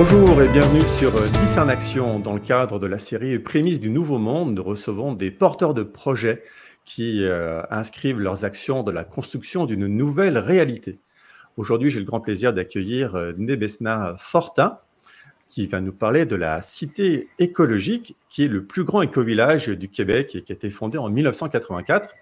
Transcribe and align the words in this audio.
Bonjour 0.00 0.40
et 0.40 0.48
bienvenue 0.48 0.86
sur 0.96 1.10
10 1.10 1.58
en 1.58 1.68
Action. 1.68 2.20
Dans 2.20 2.32
le 2.32 2.38
cadre 2.38 2.78
de 2.78 2.86
la 2.86 2.98
série 2.98 3.36
Prémices 3.40 3.80
du 3.80 3.90
Nouveau 3.90 4.18
Monde, 4.18 4.54
nous 4.54 4.62
recevons 4.62 5.12
des 5.12 5.32
porteurs 5.32 5.74
de 5.74 5.82
projets 5.82 6.44
qui 6.84 7.24
euh, 7.24 7.62
inscrivent 7.68 8.20
leurs 8.20 8.44
actions 8.44 8.84
de 8.84 8.92
la 8.92 9.02
construction 9.02 9.66
d'une 9.66 9.88
nouvelle 9.88 10.38
réalité. 10.38 11.00
Aujourd'hui, 11.56 11.90
j'ai 11.90 11.98
le 11.98 12.04
grand 12.04 12.20
plaisir 12.20 12.52
d'accueillir 12.52 13.16
euh, 13.16 13.32
Nebesna 13.38 14.14
Fortin, 14.16 14.78
qui 15.48 15.66
va 15.66 15.80
nous 15.80 15.92
parler 15.92 16.26
de 16.26 16.36
la 16.36 16.60
cité 16.60 17.28
écologique, 17.40 18.14
qui 18.28 18.44
est 18.44 18.48
le 18.48 18.64
plus 18.64 18.84
grand 18.84 19.02
éco-village 19.02 19.66
du 19.66 19.88
Québec 19.88 20.36
et 20.36 20.42
qui 20.42 20.52
a 20.52 20.54
été 20.54 20.70
fondé 20.70 20.96
en 20.96 21.08
1984. 21.08 22.14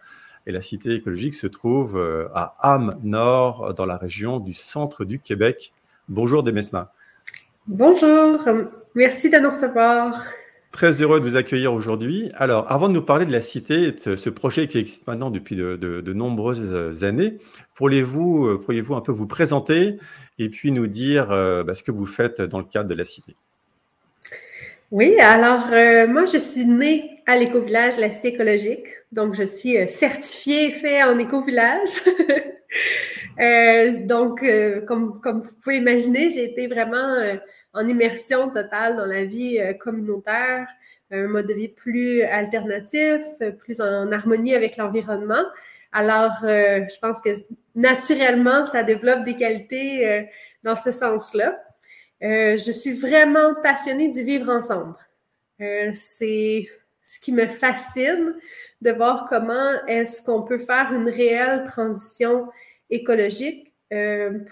Et 0.46 0.52
la 0.52 0.62
cité 0.62 0.94
écologique 0.94 1.34
se 1.34 1.46
trouve 1.46 1.98
euh, 1.98 2.26
à 2.34 2.54
Âme-Nord, 2.62 3.74
dans 3.74 3.84
la 3.84 3.98
région 3.98 4.40
du 4.40 4.54
centre 4.54 5.04
du 5.04 5.18
Québec. 5.18 5.74
Bonjour 6.08 6.42
Nebesna. 6.42 6.90
Bonjour, 7.68 8.38
merci 8.94 9.28
de 9.28 9.38
nous 9.38 9.50
recevoir. 9.50 10.24
Très 10.70 11.02
heureux 11.02 11.18
de 11.18 11.24
vous 11.28 11.34
accueillir 11.34 11.72
aujourd'hui. 11.72 12.30
Alors, 12.36 12.70
avant 12.70 12.88
de 12.88 12.92
nous 12.92 13.02
parler 13.02 13.26
de 13.26 13.32
la 13.32 13.40
cité, 13.40 13.90
de 13.90 14.14
ce 14.14 14.30
projet 14.30 14.68
qui 14.68 14.78
existe 14.78 15.04
maintenant 15.08 15.32
depuis 15.32 15.56
de, 15.56 16.12
nombreuses 16.12 17.02
années, 17.02 17.38
pourriez-vous 17.74 18.46
euh, 18.46 18.58
pourriez 18.58 18.84
un 18.90 19.00
peu 19.00 19.10
vous 19.10 19.26
présenter 19.26 19.96
et 20.38 20.48
puis 20.48 20.70
nous 20.70 20.86
dire 20.86 21.32
euh, 21.32 21.64
bah, 21.64 21.74
ce 21.74 21.82
que 21.82 21.90
vous 21.90 22.06
faites 22.06 22.40
dans 22.40 22.58
le 22.58 22.64
cadre 22.64 22.88
de 22.88 22.94
la 22.94 23.04
cité? 23.04 23.34
Oui, 24.92 25.18
alors 25.18 25.66
euh, 25.72 26.06
moi, 26.06 26.24
je 26.24 26.38
suis 26.38 26.64
née 26.64 27.20
à 27.26 27.36
l'éco-village 27.36 27.98
La 27.98 28.10
Cité 28.10 28.28
écologique. 28.28 28.86
Donc, 29.10 29.34
je 29.34 29.42
suis 29.42 29.76
certifiée 29.88 30.70
fait 30.70 31.02
en 31.02 31.18
éco-village. 31.18 31.88
donc, 34.06 34.44
comme, 34.86 35.20
comme 35.20 35.40
vous 35.40 35.52
pouvez 35.62 35.76
imaginer, 35.76 36.30
j'ai 36.30 36.44
été 36.44 36.66
vraiment 36.66 37.16
en 37.76 37.86
immersion 37.86 38.48
totale 38.48 38.96
dans 38.96 39.04
la 39.04 39.24
vie 39.24 39.60
euh, 39.60 39.74
communautaire, 39.74 40.66
un 41.10 41.28
mode 41.28 41.46
de 41.46 41.52
vie 41.52 41.68
plus 41.68 42.22
alternatif, 42.22 43.20
plus 43.58 43.80
en 43.80 44.10
harmonie 44.10 44.54
avec 44.54 44.76
l'environnement. 44.76 45.44
Alors, 45.92 46.38
euh, 46.42 46.80
je 46.88 46.98
pense 47.00 47.20
que 47.22 47.30
naturellement, 47.74 48.66
ça 48.66 48.82
développe 48.82 49.24
des 49.24 49.36
qualités 49.36 50.08
euh, 50.08 50.22
dans 50.64 50.74
ce 50.74 50.90
sens-là. 50.90 51.62
je 52.20 52.72
suis 52.72 52.98
vraiment 52.98 53.54
passionnée 53.62 54.10
du 54.10 54.22
vivre 54.24 54.50
ensemble. 54.50 54.96
c'est 55.92 56.68
ce 57.02 57.20
qui 57.20 57.30
me 57.30 57.46
fascine 57.46 58.34
de 58.80 58.90
voir 58.90 59.26
comment 59.28 59.70
est-ce 59.86 60.22
qu'on 60.22 60.42
peut 60.42 60.58
faire 60.58 60.92
une 60.92 61.08
réelle 61.08 61.64
transition 61.66 62.48
écologique 62.90 63.72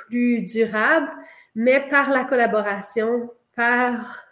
plus 0.08 0.42
durable 0.42 1.10
mais 1.54 1.80
par 1.88 2.10
la 2.10 2.24
collaboration, 2.24 3.30
par 3.56 4.24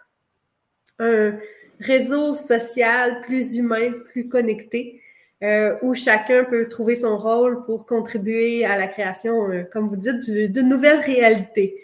un 0.99 1.33
réseau 1.79 2.35
social 2.35 3.21
plus 3.21 3.55
humain, 3.55 3.91
plus 4.11 4.27
connecté, 4.27 5.01
euh, 5.41 5.75
où 5.81 5.93
chacun 5.93 6.43
peut 6.45 6.69
trouver 6.69 6.95
son 6.95 7.17
rôle 7.17 7.65
pour 7.65 7.85
contribuer 7.85 8.65
à 8.65 8.77
la 8.77 8.87
création, 8.87 9.49
euh, 9.49 9.63
comme 9.71 9.87
vous 9.87 9.97
dites, 9.97 10.29
de 10.29 10.61
nouvelles 10.61 10.99
réalités. 10.99 11.81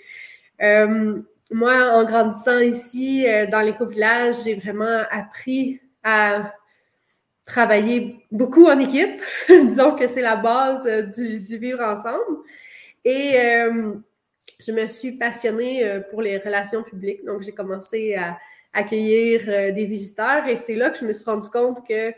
Euh, 0.61 1.21
moi, 1.51 1.91
en 1.93 2.03
grandissant 2.05 2.59
ici 2.59 3.25
dans 3.51 3.61
l'éco-village, 3.61 4.35
j'ai 4.45 4.53
vraiment 4.53 5.03
appris 5.09 5.81
à 6.03 6.53
travailler 7.49 8.25
beaucoup 8.31 8.67
en 8.67 8.79
équipe. 8.79 9.21
Disons 9.49 9.95
que 9.95 10.07
c'est 10.07 10.21
la 10.21 10.37
base 10.37 10.85
du, 11.17 11.41
du, 11.41 11.57
vivre 11.57 11.81
ensemble. 11.81 12.43
Et 13.03 13.35
je 14.59 14.71
me 14.71 14.87
suis 14.87 15.13
passionnée 15.13 15.87
euh, 15.87 16.01
pour 16.01 16.21
les 16.21 16.37
relations 16.37 16.83
publiques. 16.83 17.23
Donc, 17.25 17.41
j'ai 17.41 17.53
commencé 17.53 18.15
à 18.15 18.37
accueillir 18.73 19.43
euh, 19.47 19.71
des 19.71 19.85
visiteurs 19.85 20.47
et 20.47 20.55
c'est 20.55 20.75
là 20.75 20.89
que 20.89 20.97
je 20.97 21.05
me 21.05 21.13
suis 21.13 21.25
rendu 21.25 21.49
compte 21.49 21.87
que 21.87 22.13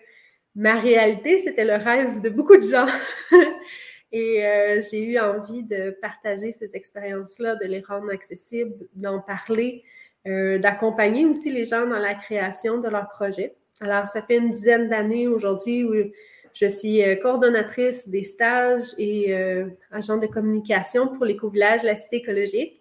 ma 0.55 0.79
réalité, 0.79 1.37
c'était 1.37 1.63
le 1.63 1.75
rêve 1.75 2.21
de 2.21 2.29
beaucoup 2.29 2.57
de 2.57 2.67
gens. 2.67 2.87
et 4.11 4.45
euh, 4.45 4.81
j'ai 4.89 5.03
eu 5.03 5.19
envie 5.19 5.63
de 5.63 5.95
partager 6.01 6.51
ces 6.51 6.75
expériences-là, 6.75 7.55
de 7.55 7.65
les 7.65 7.81
rendre 7.81 8.11
accessibles, 8.11 8.73
d'en 8.95 9.21
parler, 9.21 9.83
d'accompagner 10.23 11.25
aussi 11.25 11.51
les 11.51 11.65
gens 11.65 11.87
dans 11.87 11.97
la 11.97 12.13
création 12.13 12.77
de 12.77 12.87
leurs 12.87 13.09
projets. 13.09 13.55
Alors, 13.81 14.07
ça 14.07 14.21
fait 14.21 14.37
une 14.37 14.51
dizaine 14.51 14.89
d'années 14.89 15.27
aujourd'hui 15.27 15.83
où 15.83 15.93
je 16.53 16.65
suis 16.67 17.03
euh, 17.03 17.15
coordonnatrice 17.15 18.07
des 18.07 18.21
stages 18.21 18.93
et 18.99 19.33
euh, 19.33 19.65
agent 19.91 20.17
de 20.17 20.27
communication 20.27 21.07
pour 21.07 21.25
l'éco-village 21.25 21.81
La 21.81 21.95
Cité 21.95 22.17
écologique. 22.17 22.79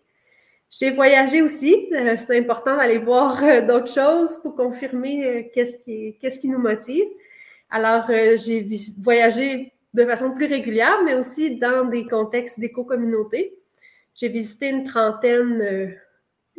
J'ai 0.68 0.90
voyagé 0.90 1.40
aussi. 1.40 1.88
Euh, 1.94 2.16
c'est 2.18 2.38
important 2.38 2.76
d'aller 2.76 2.98
voir 2.98 3.40
d'autres 3.66 3.92
choses 3.92 4.38
pour 4.42 4.54
confirmer 4.54 5.50
qu'est-ce 5.54 5.82
qui, 5.82 6.16
qu'est-ce 6.20 6.38
qui 6.38 6.48
nous 6.48 6.58
motive. 6.58 7.06
Alors, 7.70 8.06
j'ai 8.08 8.68
voyagé 9.00 9.72
de 9.94 10.04
façon 10.04 10.32
plus 10.32 10.46
régulière, 10.46 11.02
mais 11.04 11.14
aussi 11.14 11.56
dans 11.56 11.86
des 11.86 12.06
contextes 12.06 12.60
d'éco-communauté. 12.60 13.54
J'ai 14.14 14.28
visité 14.28 14.68
une 14.68 14.84
trentaine 14.84 15.96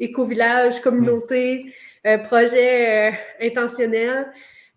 éco-villages, 0.01 0.81
communautés, 0.81 1.73
projets 2.27 3.13
intentionnels. 3.41 4.31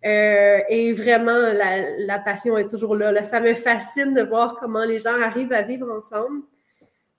Euh, 0.05 0.59
et 0.69 0.93
vraiment, 0.93 1.51
la, 1.51 2.19
passion 2.19 2.57
est 2.57 2.67
toujours 2.67 2.95
là, 2.95 3.23
Ça 3.23 3.39
me 3.39 3.55
fascine 3.55 4.13
de 4.13 4.21
voir 4.21 4.55
comment 4.59 4.85
les 4.85 4.99
gens 4.99 5.19
arrivent 5.19 5.53
à 5.53 5.63
vivre 5.63 5.91
ensemble. 5.91 6.43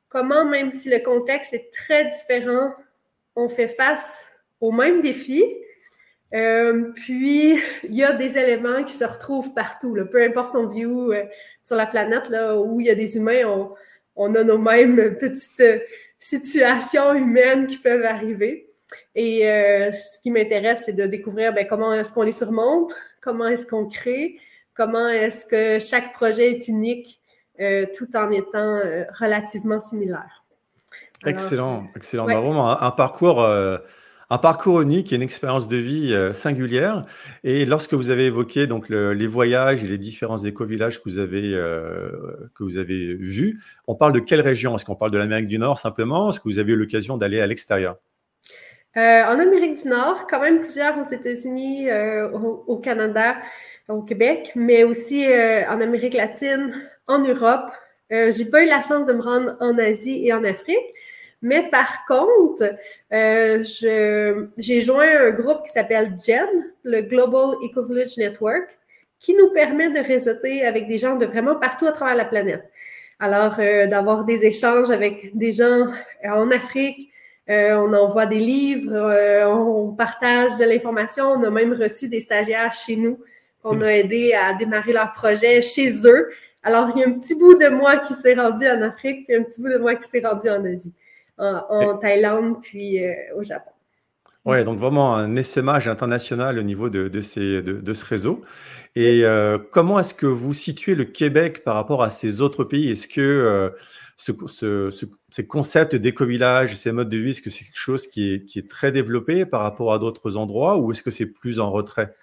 Comment, 0.08 0.44
même 0.44 0.70
si 0.70 0.88
le 0.88 1.00
contexte 1.00 1.52
est 1.52 1.70
très 1.72 2.04
différent, 2.04 2.72
on 3.34 3.48
fait 3.48 3.68
face 3.68 4.26
aux 4.60 4.70
mêmes 4.70 5.00
défis. 5.00 5.44
Euh, 6.32 6.92
puis, 6.94 7.58
il 7.82 7.94
y 7.94 8.04
a 8.04 8.12
des 8.12 8.38
éléments 8.38 8.84
qui 8.84 8.92
se 8.92 9.04
retrouvent 9.04 9.52
partout. 9.52 9.94
Là. 9.94 10.04
Peu 10.04 10.22
importe 10.22 10.54
on 10.54 10.68
vit 10.68 10.86
où 10.86 11.12
euh, 11.12 11.24
sur 11.64 11.76
la 11.76 11.86
planète, 11.86 12.28
là, 12.28 12.56
où 12.56 12.80
il 12.80 12.86
y 12.86 12.90
a 12.90 12.94
des 12.94 13.16
humains, 13.16 13.44
on, 13.46 13.74
on 14.14 14.34
a 14.36 14.44
nos 14.44 14.58
mêmes 14.58 15.16
petites 15.16 15.62
situations 16.28 17.14
humaines 17.14 17.66
qui 17.66 17.78
peuvent 17.78 18.04
arriver. 18.04 18.68
Et 19.14 19.48
euh, 19.48 19.92
ce 19.92 20.20
qui 20.22 20.30
m'intéresse, 20.30 20.82
c'est 20.86 20.92
de 20.92 21.06
découvrir 21.06 21.52
ben, 21.52 21.66
comment 21.66 21.92
est-ce 21.92 22.12
qu'on 22.12 22.22
les 22.22 22.32
surmonte, 22.32 22.94
comment 23.20 23.46
est-ce 23.46 23.66
qu'on 23.66 23.86
crée, 23.86 24.38
comment 24.74 25.08
est-ce 25.08 25.46
que 25.46 25.78
chaque 25.78 26.12
projet 26.12 26.52
est 26.52 26.68
unique 26.68 27.20
euh, 27.60 27.86
tout 27.96 28.14
en 28.16 28.30
étant 28.30 28.76
euh, 28.76 29.04
relativement 29.18 29.80
similaire. 29.80 30.44
excellent, 31.24 31.86
excellent. 31.96 32.26
Ben, 32.26 32.40
vraiment 32.40 32.80
un, 32.80 32.90
parcours, 32.90 33.46
un 34.30 34.38
parcours 34.38 34.80
unique 34.80 35.12
et 35.12 35.16
une 35.16 35.22
expérience 35.22 35.68
de 35.68 35.76
vie 35.76 36.14
singulière. 36.32 37.04
Et 37.44 37.64
lorsque 37.64 37.94
vous 37.94 38.10
avez 38.10 38.26
évoqué 38.26 38.66
donc 38.66 38.88
les 38.88 39.26
voyages 39.26 39.84
et 39.84 39.86
les 39.86 39.98
différents 39.98 40.38
éco-villages 40.38 41.02
que 41.02 41.08
vous 41.08 41.18
avez 41.18 41.52
que 42.54 42.64
vous 42.64 42.78
avez 42.78 43.14
vus, 43.14 43.60
on 43.86 43.94
parle 43.94 44.12
de 44.12 44.20
quelle 44.20 44.40
région? 44.40 44.74
Est-ce 44.74 44.84
qu'on 44.84 44.96
parle 44.96 45.12
de 45.12 45.18
l'Amérique 45.18 45.48
du 45.48 45.58
Nord 45.58 45.78
simplement? 45.78 46.30
Est-ce 46.30 46.40
que 46.40 46.48
vous 46.48 46.58
avez 46.58 46.72
eu 46.72 46.76
l'occasion 46.76 47.16
d'aller 47.16 47.40
à 47.40 47.46
l'extérieur? 47.46 47.96
Euh, 48.96 49.24
en 49.24 49.38
Amérique 49.38 49.82
du 49.82 49.88
Nord, 49.88 50.26
quand 50.26 50.40
même 50.40 50.60
plusieurs 50.60 50.98
aux 50.98 51.12
États-Unis, 51.12 51.90
euh, 51.90 52.30
au, 52.30 52.78
Canada, 52.78 53.36
au 53.88 54.00
Québec, 54.00 54.52
mais 54.54 54.84
aussi 54.84 55.26
euh, 55.26 55.68
en 55.68 55.82
Amérique 55.82 56.14
latine, 56.14 56.72
en 57.06 57.18
Europe. 57.18 57.70
j'ai 58.10 58.46
pas 58.50 58.62
eu 58.62 58.66
la 58.66 58.80
chance 58.80 59.06
de 59.06 59.12
me 59.12 59.20
rendre 59.20 59.56
en 59.60 59.76
Asie 59.76 60.26
et 60.26 60.32
en 60.32 60.42
Afrique, 60.44 60.94
mais 61.42 61.68
par 61.70 62.04
contre, 62.06 62.74
j'ai 63.10 64.80
joint 64.80 65.26
un 65.26 65.30
groupe 65.30 65.64
qui 65.64 65.72
s'appelle 65.72 66.14
GEN, 66.24 66.48
le 66.82 67.02
Global 67.02 67.56
Eco 67.62 67.84
Village 67.84 68.16
Network, 68.16 68.78
qui 69.18 69.34
nous 69.34 69.50
permet 69.50 69.90
de 69.90 70.00
réseauter 70.00 70.64
avec 70.64 70.88
des 70.88 70.98
gens 70.98 71.16
de 71.16 71.26
vraiment 71.26 71.56
partout 71.56 71.86
à 71.86 71.92
travers 71.92 72.16
la 72.16 72.24
planète. 72.24 72.64
Alors, 73.18 73.56
d'avoir 73.56 74.24
des 74.24 74.44
échanges 74.44 74.90
avec 74.90 75.36
des 75.36 75.52
gens 75.52 75.86
en 76.24 76.50
Afrique, 76.50 77.10
euh, 77.48 77.76
on 77.76 77.92
envoie 77.92 78.26
des 78.26 78.40
livres, 78.40 78.92
euh, 78.92 79.46
on 79.46 79.92
partage 79.92 80.56
de 80.56 80.64
l'information. 80.64 81.26
On 81.26 81.42
a 81.44 81.50
même 81.50 81.72
reçu 81.72 82.08
des 82.08 82.20
stagiaires 82.20 82.74
chez 82.74 82.96
nous 82.96 83.18
qu'on 83.62 83.80
a 83.82 83.86
aidé 83.86 84.32
à 84.32 84.52
démarrer 84.54 84.92
leur 84.92 85.12
projet 85.12 85.62
chez 85.62 85.92
eux. 86.06 86.28
Alors, 86.62 86.90
il 86.94 87.00
y 87.00 87.04
a 87.04 87.08
un 87.08 87.12
petit 87.12 87.36
bout 87.36 87.56
de 87.56 87.68
moi 87.68 87.98
qui 87.98 88.14
s'est 88.14 88.34
rendu 88.34 88.66
en 88.66 88.82
Afrique, 88.82 89.26
puis 89.26 89.36
un 89.36 89.44
petit 89.44 89.60
bout 89.62 89.68
de 89.68 89.78
moi 89.78 89.94
qui 89.94 90.08
s'est 90.08 90.22
rendu 90.24 90.48
en 90.50 90.64
Asie, 90.64 90.92
en, 91.38 91.96
Thaïlande, 91.98 92.62
puis 92.62 93.04
euh, 93.04 93.12
au 93.36 93.42
Japon. 93.42 93.70
Oui, 94.44 94.64
donc 94.64 94.78
vraiment 94.78 95.16
un 95.16 95.34
essaimage 95.34 95.88
international 95.88 96.58
au 96.58 96.62
niveau 96.62 96.88
de, 96.88 97.20
ces, 97.20 97.62
de, 97.62 97.94
ce 97.94 98.04
réseau. 98.04 98.42
Et 98.94 99.24
comment 99.72 99.98
est-ce 99.98 100.14
que 100.14 100.26
vous 100.26 100.54
situez 100.54 100.94
le 100.94 101.04
Québec 101.04 101.64
par 101.64 101.74
rapport 101.74 102.04
à 102.04 102.10
ces 102.10 102.40
autres 102.40 102.62
pays? 102.62 102.92
Est-ce 102.92 103.08
que 103.08 103.72
ces 104.16 105.46
concepts 105.46 105.94
d'éco-village, 105.94 106.74
ces 106.74 106.92
modes 106.92 107.08
de 107.08 107.18
vie, 107.18 107.30
est-ce 107.30 107.42
que 107.42 107.50
c'est 107.50 107.64
quelque 107.64 107.78
chose 107.78 108.06
qui 108.06 108.32
est, 108.32 108.68
très 108.68 108.92
développé 108.92 109.44
par 109.46 109.62
rapport 109.62 109.92
à 109.92 109.98
d'autres 109.98 110.36
endroits 110.36 110.78
ou 110.78 110.90
est-ce 110.90 111.02
que 111.02 111.10
c'est 111.10 111.26
plus 111.26 111.60
en 111.60 111.70
retrait? 111.70 112.14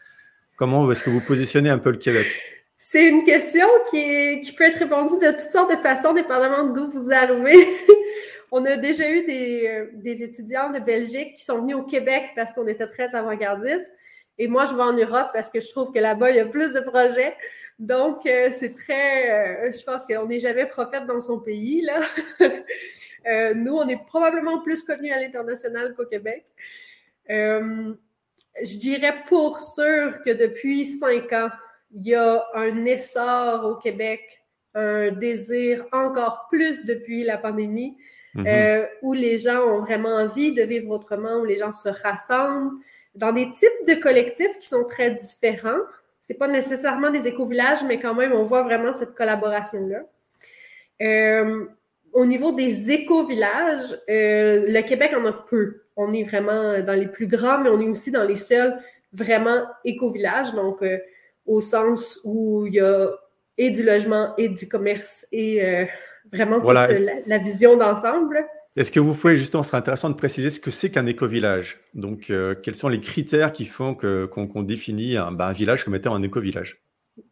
Comment 0.55 0.89
est-ce 0.91 1.03
que 1.03 1.09
vous 1.09 1.21
positionnez 1.21 1.69
un 1.69 1.77
peu 1.77 1.91
le 1.91 1.97
Québec? 1.97 2.25
C'est 2.77 3.07
une 3.07 3.23
question 3.23 3.65
qui, 3.89 4.53
peut 4.57 4.65
être 4.65 4.79
répondue 4.79 5.17
de 5.19 5.31
toutes 5.31 5.51
sortes 5.51 5.71
de 5.71 5.81
façons, 5.81 6.13
dépendamment 6.13 6.73
d'où 6.73 6.91
vous 6.91 7.11
arrivez. 7.11 7.67
On 8.55 8.63
a 8.65 8.77
déjà 8.77 9.09
eu 9.09 9.25
des, 9.25 10.23
étudiants 10.23 10.69
de 10.69 10.77
Belgique 10.77 11.33
qui 11.37 11.43
sont 11.43 11.59
venus 11.61 11.75
au 11.75 11.81
Québec 11.81 12.29
parce 12.35 12.53
qu'on 12.53 12.67
était 12.67 12.85
très 12.85 13.15
avant-gardistes. 13.15 13.91
Et 14.37 14.47
moi, 14.47 14.65
je 14.65 14.75
vais 14.75 14.83
en 14.83 14.93
Europe 14.93 15.31
parce 15.33 15.49
que 15.49 15.59
je 15.59 15.69
trouve 15.71 15.91
que 15.91 15.97
là-bas, 15.97 16.29
il 16.29 16.37
y 16.37 16.39
a 16.39 16.45
plus 16.45 16.71
de 16.71 16.79
projets. 16.79 17.35
Donc, 17.79 18.21
c'est 18.23 18.75
très. 18.75 19.71
je 19.73 19.83
pense 19.83 20.05
qu'on 20.05 20.27
n'est 20.27 20.37
jamais 20.37 20.67
prophète 20.67 21.07
dans 21.07 21.19
son 21.19 21.39
pays, 21.39 21.81
là. 21.81 22.01
nous, 23.55 23.73
on 23.73 23.87
est 23.87 24.05
probablement 24.05 24.61
plus 24.61 24.83
connus 24.83 25.11
à 25.11 25.19
l'international 25.19 25.95
qu'au 25.95 26.05
Québec. 26.05 26.45
Euh, 27.31 27.95
je 28.61 28.77
dirais 28.77 29.15
pour 29.27 29.61
sûr 29.61 30.21
que 30.23 30.29
depuis 30.29 30.85
cinq 30.85 31.33
ans, 31.33 31.49
il 31.95 32.07
y 32.07 32.15
a 32.15 32.45
un 32.53 32.85
essor 32.85 33.65
au 33.65 33.75
Québec, 33.77 34.43
un 34.75 35.09
désir 35.09 35.87
encore 35.91 36.47
plus 36.49 36.85
depuis 36.85 37.23
la 37.23 37.39
pandémie, 37.39 37.97
mhm. 38.35 38.45
euh, 38.47 38.85
où 39.01 39.13
les 39.13 39.37
gens 39.37 39.61
ont 39.61 39.81
vraiment 39.81 40.15
envie 40.15 40.53
de 40.53 40.63
vivre 40.63 40.89
autrement, 40.89 41.39
où 41.39 41.45
les 41.45 41.57
gens 41.57 41.71
se 41.71 41.89
rassemblent 41.89 42.71
dans 43.15 43.31
des 43.31 43.51
types 43.51 43.87
de 43.87 43.93
collectifs 43.95 44.57
qui 44.59 44.67
sont 44.67 44.85
très 44.85 45.11
différents. 45.11 45.81
C'est 46.19 46.35
pas 46.35 46.47
nécessairement 46.47 47.11
des 47.11 47.27
éco-villages, 47.27 47.83
mais 47.85 47.99
quand 47.99 48.15
même, 48.15 48.31
on 48.33 48.43
voit 48.43 48.63
vraiment 48.63 48.93
cette 48.93 49.13
collaboration-là. 49.13 50.03
Euh, 51.01 51.65
au 52.13 52.25
niveau 52.25 52.51
des 52.51 52.91
éco-villages, 52.91 53.99
euh, 54.09 54.65
le 54.67 54.81
Québec 54.81 55.13
en 55.17 55.25
a 55.25 55.33
peu. 55.33 55.81
On 55.95 56.13
est 56.13 56.23
vraiment 56.23 56.79
dans 56.79 56.97
les 56.97 57.07
plus 57.07 57.27
grands, 57.27 57.59
mais 57.59 57.69
on 57.69 57.79
est 57.81 57.89
aussi 57.89 58.11
dans 58.11 58.23
les 58.23 58.35
seuls 58.35 58.79
vraiment 59.13 59.63
éco-villages, 59.85 60.53
donc 60.53 60.81
euh, 60.81 60.97
au 61.45 61.61
sens 61.61 62.19
où 62.23 62.65
il 62.65 62.75
y 62.75 62.79
a 62.79 63.09
et 63.57 63.69
du 63.69 63.83
logement 63.83 64.33
et 64.37 64.49
du 64.49 64.67
commerce 64.67 65.25
et 65.31 65.63
euh, 65.63 65.85
vraiment 66.31 66.59
toute 66.59 66.73
la, 66.73 67.37
vision 67.37 67.77
d'ensemble. 67.77 68.45
Est-ce 68.75 68.91
que 68.91 68.99
vous 68.99 69.13
pouvez 69.13 69.35
justement, 69.35 69.61
ce 69.61 69.69
serait 69.69 69.77
intéressant 69.77 70.09
de 70.09 70.15
préciser 70.15 70.49
ce 70.49 70.59
que 70.59 70.71
c'est 70.71 70.89
qu'un 70.89 71.05
éco-village? 71.05 71.79
Donc, 71.93 72.31
quels 72.63 72.75
sont 72.75 72.89
les 72.89 72.99
critères 72.99 73.53
qui 73.53 73.65
font 73.65 73.93
qu'on 73.93 74.63
définit 74.63 75.15
un, 75.15 75.31
ben, 75.31 75.45
un, 75.47 75.53
village 75.53 75.83
comme 75.83 75.93
étant 75.93 76.15
un 76.15 76.23
éco-village? 76.23 76.81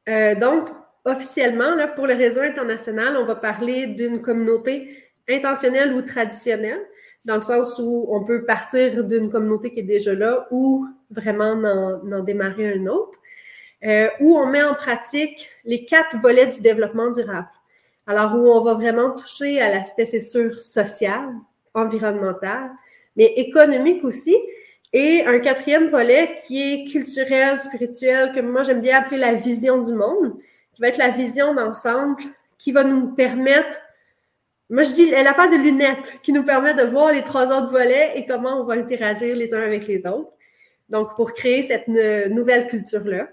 Donc, 0.08 0.70
officiellement, 1.06 1.74
là, 1.74 1.88
pour 1.88 2.08
le 2.08 2.14
réseau 2.14 2.42
international, 2.42 3.18
on 3.18 3.26
va 3.26 3.36
parler 3.36 3.88
d'une 3.88 4.22
communauté 4.22 4.96
intentionnelle 5.30 5.94
ou 5.94 6.02
traditionnelle, 6.02 6.82
dans 7.26 7.36
le 7.36 7.42
sens 7.42 7.80
où 7.80 8.08
on 8.10 8.24
peut 8.24 8.46
partir 8.46 9.04
d'une 9.04 9.30
communauté 9.30 9.74
qui 9.74 9.82
est 9.82 9.84
déjà 9.84 10.14
là 10.14 10.48
ou 10.52 10.88
vraiment 11.10 11.52
en, 11.52 12.24
démarrer 12.24 12.74
un 12.74 12.88
autre, 12.88 13.20
euh, 13.84 14.10
où 14.20 14.38
on 14.38 14.46
met 14.46 14.64
en 14.64 14.76
pratique 14.76 15.50
les 15.66 15.86
quatre 15.86 16.18
volets 16.18 16.48
du 16.48 16.62
développement 16.62 17.10
durable. 17.12 17.50
Alors, 18.08 18.36
où 18.36 18.50
on 18.52 18.62
va 18.64 18.74
vraiment 18.74 19.12
toucher 19.12 19.62
à 19.62 19.74
l'aspect, 19.74 20.06
c'est 20.06 20.22
sûr, 20.22 20.60
social, 20.60 21.30
environnemental, 21.74 22.72
mais 23.16 23.26
économique 23.38 24.04
aussi, 24.04 24.36
et 24.94 25.24
un 25.26 25.40
quatrième 25.40 25.88
volet 25.88 26.36
qui 26.46 26.62
est 26.62 26.92
culturel, 26.92 27.60
spirituel, 27.60 28.34
que 28.34 28.42
moi 28.42 28.64
j'aime 28.64 28.82
bien 28.82 29.00
appeler 29.00 29.18
la 29.18 29.34
vision 29.34 29.82
du 29.82 29.94
monde, 29.94 30.36
qui 30.74 30.82
va 30.82 30.90
être 30.90 30.98
la 30.98 31.10
vision 31.10 31.54
d'ensemble, 31.54 32.22
qui 32.58 32.72
va 32.72 32.84
nous 32.84 33.08
permettre, 33.08 33.80
moi 34.70 34.84
je 34.84 34.92
dis, 34.92 35.10
elle 35.10 35.24
n'a 35.24 35.34
pas 35.34 35.48
de 35.48 35.56
lunettes, 35.56 36.20
qui 36.24 36.34
nous 36.34 36.44
permet 36.44 36.74
de 36.74 36.84
voir 36.84 37.12
les 37.12 37.24
trois 37.24 37.48
autres 37.48 37.72
volets 37.72 38.14
et 38.16 38.26
comment 38.26 38.62
on 38.62 38.66
va 38.66 38.74
interagir 38.74 39.36
les 39.36 39.54
uns 39.54 39.62
avec 39.62 39.88
les 39.88 40.06
autres. 40.06 40.32
Donc, 40.90 41.16
pour 41.16 41.32
créer 41.34 41.64
cette 41.64 41.88
nouvelle 41.88 42.68
culture-là. 42.68 43.30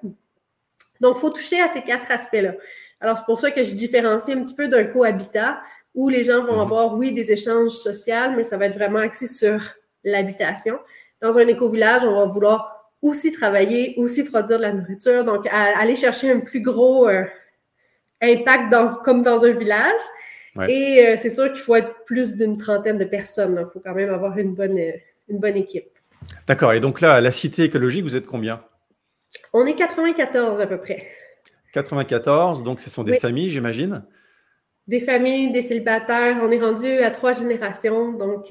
Donc, 1.01 1.17
il 1.17 1.21
faut 1.21 1.31
toucher 1.31 1.61
à 1.61 1.69
ces 1.69 1.83
quatre 1.83 2.11
aspects-là. 2.11 2.55
Alors, 3.01 3.17
c'est 3.17 3.25
pour 3.25 3.39
ça 3.39 3.51
que 3.51 3.63
je 3.63 3.75
différencie 3.75 4.37
un 4.37 4.43
petit 4.43 4.55
peu 4.55 4.69
d'un 4.69 4.85
cohabitat 4.85 5.61
où 5.95 6.09
les 6.09 6.25
gens 6.25 6.45
vont 6.45 6.55
mhm. 6.55 6.61
avoir, 6.61 6.95
oui, 6.97 7.13
des 7.13 7.33
échanges 7.33 7.71
sociaux, 7.71 8.33
mais 8.37 8.43
ça 8.43 8.57
va 8.57 8.67
être 8.67 8.75
vraiment 8.75 8.99
axé 8.99 9.27
sur 9.27 9.61
l'habitation. 10.05 10.79
Dans 11.21 11.39
un 11.39 11.47
éco-village, 11.47 12.05
on 12.05 12.15
va 12.15 12.27
vouloir 12.27 12.93
aussi 13.03 13.33
travailler, 13.33 13.95
aussi 13.97 14.25
produire 14.25 14.59
de 14.59 14.63
la 14.63 14.73
nourriture. 14.73 15.25
Donc, 15.25 15.47
aller 15.51 15.97
chercher 15.97 16.33
un 16.33 16.41
plus 16.41 16.61
gros 16.61 17.09
euh, 17.09 17.25
impact 18.21 18.71
dans, 18.71 18.87
comme 19.05 19.23
dans 19.23 19.45
un 19.45 19.53
village. 19.53 20.01
Et 20.69 21.07
euh, 21.07 21.15
c'est 21.17 21.31
sûr 21.31 21.53
qu'il 21.53 21.63
faut 21.63 21.77
être 21.77 22.05
plus 22.05 22.35
d'une 22.37 22.59
trentaine 22.59 22.99
de 22.99 23.05
personnes. 23.05 23.65
Il 23.65 23.73
faut 23.73 23.79
quand 23.79 23.95
même 23.95 24.13
avoir 24.13 24.37
une 24.39 24.55
bonne, 24.55 24.77
euh, 24.77 24.93
une 25.29 25.39
bonne 25.39 25.57
équipe. 25.57 25.89
D'accord. 26.49 26.73
Et 26.73 26.81
donc 26.81 27.01
là, 27.01 27.15
à 27.15 27.21
la 27.21 27.31
cité 27.31 27.63
écologique, 27.63 28.03
vous 28.03 28.17
êtes 28.17 28.27
combien? 28.27 28.61
On 29.53 29.67
est 29.67 29.75
94 29.75 30.61
à 30.61 30.67
peu 30.67 30.79
près. 30.79 31.07
94, 31.73 32.63
donc 32.63 32.81
ce 32.81 32.91
sont 32.91 33.05
des 33.05 33.19
familles, 33.19 33.51
j'imagine 33.51 34.05
Des 34.87 35.01
familles, 35.01 35.53
des 35.53 35.63
célibataires. 35.63 36.39
On 36.43 36.51
est 36.51 36.61
rendu 36.61 36.89
à 36.89 37.11
trois 37.11 37.33
générations. 37.33 38.13
Donc, 38.13 38.51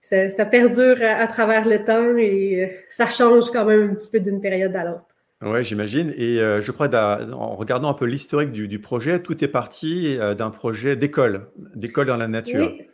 ça, 0.00 0.44
perdure 0.44 0.96
à, 1.02 1.26
travers 1.26 1.68
le 1.68 1.84
temps 1.84 2.16
et 2.16 2.64
euh, 2.64 2.66
ça 2.88 3.08
change 3.08 3.50
quand 3.50 3.64
même 3.64 3.90
un 3.90 3.94
petit 3.94 4.08
peu 4.10 4.20
d'une 4.20 4.40
période 4.40 4.74
à 4.74 4.84
l'autre. 4.84 5.06
Oui, 5.42 5.62
j'imagine. 5.62 6.12
Et 6.16 6.38
euh, 6.40 6.60
je 6.60 6.70
crois, 6.70 6.88
en 6.94 7.56
regardant 7.56 7.88
un 7.88 7.94
peu 7.94 8.04
l'historique 8.04 8.52
du, 8.52 8.78
projet, 8.78 9.22
tout 9.22 9.42
est 9.42 9.48
parti 9.48 10.18
euh, 10.18 10.34
d'un 10.34 10.50
projet 10.50 10.96
d'école, 10.96 11.48
d'école 11.74 12.06
dans 12.06 12.16
la 12.16 12.28
nature. 12.28 12.72
Oui. 12.72 12.86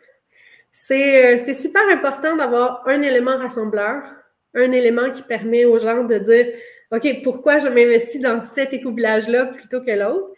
C'est 0.73 1.55
super 1.55 1.83
important 1.91 2.37
d'avoir 2.37 2.83
un 2.87 3.01
élément 3.01 3.37
rassembleur, 3.37 4.03
un 4.55 4.73
élément 4.73 5.11
qui 5.11 5.23
permet 5.23 5.65
aux 5.65 5.79
gens 5.79 6.05
de 6.05 6.19
dire, 6.19 6.47
OK, 6.93 7.23
pourquoi 7.23 7.59
je 7.59 7.69
m'investis 7.69 8.21
dans 8.21 8.41
cet 8.41 8.73
éco-village-là 8.73 9.47
plutôt 9.47 9.81
que 9.81 9.91
l'autre? 9.91 10.31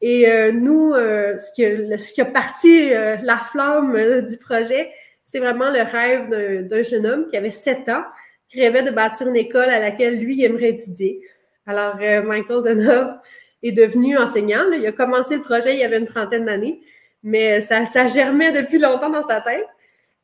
Et 0.00 0.26
nous, 0.52 0.94
ce, 0.94 1.54
qui 1.54 1.62
ce 1.62 2.12
qui 2.12 2.20
a 2.20 2.24
parti 2.24 2.90
la 2.90 3.36
flamme 3.36 4.22
du 4.22 4.36
projet, 4.36 4.90
c'est 5.22 5.38
vraiment 5.38 5.70
le 5.70 5.82
rêve 5.82 6.68
d'un 6.68 6.82
jeune 6.82 7.06
homme 7.06 7.26
qui 7.28 7.36
avait 7.36 7.50
sept 7.50 7.88
ans, 7.88 8.02
qui 8.48 8.60
rêvait 8.60 8.82
de 8.82 8.90
bâtir 8.90 9.28
une 9.28 9.36
école 9.36 9.70
à 9.70 9.80
laquelle 9.80 10.18
lui 10.18 10.44
aimerait 10.44 10.70
étudier. 10.70 11.22
Alors, 11.66 11.96
euh, 12.00 12.22
Michael 12.22 12.62
Denov 12.62 13.16
est 13.62 13.72
devenu 13.72 14.18
enseignant. 14.18 14.70
Il 14.72 14.86
a 14.86 14.92
commencé 14.92 15.36
le 15.36 15.42
projet 15.42 15.74
il 15.74 15.80
y 15.80 15.84
avait 15.84 15.98
une 15.98 16.06
trentaine 16.06 16.44
d'années, 16.44 16.80
mais 17.22 17.60
ça, 17.60 17.86
ça 17.86 18.06
germait 18.08 18.52
depuis 18.52 18.78
longtemps 18.78 19.10
dans 19.10 19.22
sa 19.22 19.40
tête. 19.40 19.66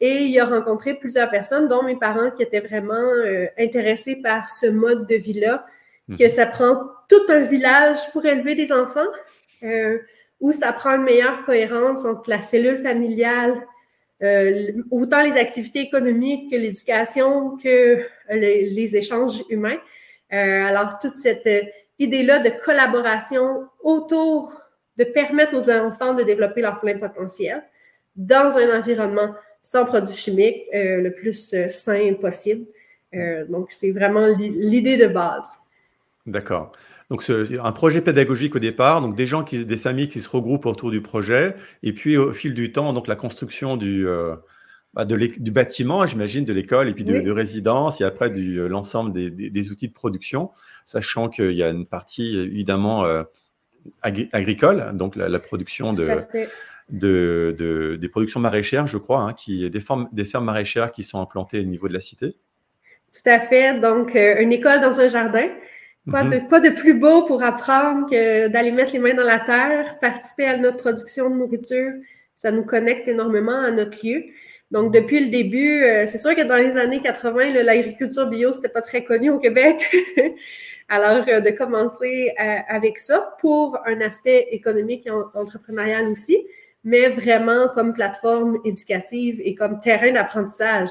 Et 0.01 0.25
il 0.25 0.39
a 0.39 0.45
rencontré 0.45 0.95
plusieurs 0.95 1.31
personnes, 1.31 1.69
dont 1.69 1.83
mes 1.83 1.97
parents 1.97 2.31
qui 2.31 2.43
étaient 2.43 2.61
vraiment 2.61 2.95
euh, 2.95 3.47
intéressés 3.59 4.17
par 4.17 4.49
ce 4.49 4.67
mode 4.67 5.07
de 5.07 5.17
vie-là, 5.17 5.67
que 6.09 6.25
mhm. 6.25 6.29
ça 6.29 6.47
prend 6.47 6.77
tout 7.09 7.23
un 7.29 7.41
village 7.41 8.11
pour 8.13 8.25
élever 8.25 8.55
des 8.55 8.73
enfants, 8.73 9.01
euh, 9.63 9.99
où 10.41 10.53
ça 10.53 10.73
prend 10.73 10.95
une 10.97 11.03
meilleure 11.03 11.45
cohérence 11.45 12.05
entre 12.05 12.31
la 12.31 12.41
cellule 12.41 12.79
familiale, 12.79 13.61
euh, 14.23 14.73
autant 14.91 15.23
les 15.23 15.37
activités 15.37 15.81
économiques 15.81 16.51
que 16.51 16.57
l'éducation, 16.57 17.57
que 17.57 18.03
les, 18.31 18.97
échanges 18.97 19.43
humains. 19.49 19.79
Euh, 20.33 20.65
alors, 20.65 20.99
toute 20.99 21.17
cette 21.17 21.47
euh, 21.47 21.63
idée-là 21.99 22.41
de 22.41 22.51
collaboration 22.65 23.69
autour 23.81 24.61
de 24.97 25.05
permettre 25.05 25.55
aux 25.55 25.71
enfants 25.71 26.15
de 26.15 26.25
développer 26.25 26.61
leur 26.61 26.81
plein 26.81 26.99
potentiel 26.99 27.63
dans 28.17 28.57
un 28.57 28.77
environnement 28.77 29.35
sans 29.71 29.85
produits 29.85 30.15
chimiques, 30.15 30.65
le 30.73 31.11
plus 31.11 31.55
sain 31.69 32.15
possible. 32.15 32.65
donc, 33.51 33.71
c'est 33.71 33.91
vraiment 33.91 34.27
l'idée 34.39 34.97
de 34.97 35.09
base. 35.09 35.59
D'accord. 36.25 36.73
Donc, 37.11 37.25
un 37.31 37.73
projet 37.73 38.01
pédagogique 38.01 38.57
au 38.57 38.59
départ, 38.59 39.03
donc 39.03 39.15
des 39.15 39.27
gens 39.27 39.45
qui, 39.45 39.67
des 39.67 39.77
familles 39.77 40.09
qui 40.09 40.21
se 40.21 40.29
regroupent 40.29 40.65
autour 40.65 40.91
du 40.91 41.03
projet, 41.03 41.55
et 41.83 41.93
puis 41.93 42.17
au 42.17 42.33
fil 42.33 42.55
du 42.55 42.73
temps, 42.73 42.95
donc 42.95 43.09
la 43.09 43.17
construction 43.17 43.77
du, 43.77 44.09
euh, 44.09 44.37
bah, 44.95 45.05
du 45.05 45.51
bâtiment, 45.51 46.07
j'imagine, 46.07 46.47
de 46.47 46.53
l'école, 46.55 46.89
et 46.89 46.95
puis 46.95 47.05
de, 47.05 47.31
résidence, 47.31 48.01
et 48.01 48.05
après 48.05 48.31
du, 48.31 48.59
euh, 48.59 48.69
l'ensemble 48.69 49.13
des, 49.13 49.31
des, 49.31 49.71
outils 49.71 49.89
de 49.89 49.93
production, 49.93 50.51
sachant 50.87 51.29
qu'il 51.29 51.53
y 51.53 51.63
a 51.63 51.69
une 51.69 51.87
partie 51.87 52.39
évidemment 52.39 53.05
euh, 53.05 53.23
agricole, 54.03 54.93
donc 54.95 55.15
la, 55.15 55.39
production 55.39 55.93
de, 55.93 56.09
de, 56.91 57.55
de, 57.59 57.97
des 57.97 58.09
productions 58.09 58.41
maraîchères, 58.41 58.87
je 58.87 58.99
crois, 58.99 59.21
hein, 59.21 59.33
qui, 59.33 59.69
des, 59.69 59.81
formes, 59.81 60.09
des 60.13 60.25
fermes 60.25 60.45
maraîchères 60.45 60.93
qui 60.93 61.03
sont 61.03 61.21
implantées 61.21 61.61
au 61.61 61.65
niveau 61.65 61.89
de 61.89 61.93
la 61.93 62.01
cité. 62.01 62.37
Tout 63.13 63.31
à 63.31 63.41
fait. 63.41 63.79
Donc, 63.81 64.15
une 64.15 64.53
école 64.53 64.81
dans 64.81 65.01
un 65.01 65.09
jardin. 65.09 65.49
Quoi, 66.09 66.23
de, 66.23 66.39
quoi 66.49 66.61
de 66.61 66.71
plus 66.71 66.95
beau 66.95 67.27
pour 67.27 67.43
apprendre 67.43 68.09
que 68.09 68.49
d'aller 68.49 68.71
mettre 68.71 68.95
les 68.95 68.99
mains 68.99 69.13
dans 69.13 69.25
la 69.25 69.41
terre, 69.41 69.99
participer 69.99 70.47
à 70.47 70.57
notre 70.57 70.79
production 70.79 71.29
de 71.29 71.37
nourriture? 71.37 71.93
Ça 72.35 72.51
nous 72.51 72.65
connecte 72.65 73.09
énormément 73.09 73.61
à 73.61 73.71
notre 73.71 74.07
lieu. 74.07 74.25
Donc, 74.71 74.93
depuis 74.93 75.21
le 75.21 75.31
début, 75.31 75.83
euh, 75.83 76.05
c'est 76.07 76.19
sûr 76.19 76.35
que 76.35 76.43
dans 76.43 76.57
les 76.57 76.77
années 76.77 77.01
80, 77.01 77.63
l'agriculture 77.63 78.27
bio, 78.29 78.53
c'était 78.53 78.69
pas 78.69 78.83
très 78.83 79.03
connu 79.03 79.31
au 79.31 79.39
Québec. 79.39 79.77
Alors, 80.89 81.25
euh, 81.29 81.41
de 81.41 81.51
commencer 81.51 82.33
euh, 82.39 82.57
avec 82.69 82.99
ça 82.99 83.37
pour 83.41 83.79
un 83.87 84.01
aspect 84.03 84.49
économique 84.51 85.07
et 85.07 85.11
entrepreneurial 85.11 86.09
aussi, 86.09 86.47
mais 86.85 87.09
vraiment 87.09 87.69
comme 87.69 87.93
plateforme 87.93 88.59
éducative 88.65 89.41
et 89.43 89.55
comme 89.55 89.81
terrain 89.81 90.13
d'apprentissage 90.13 90.91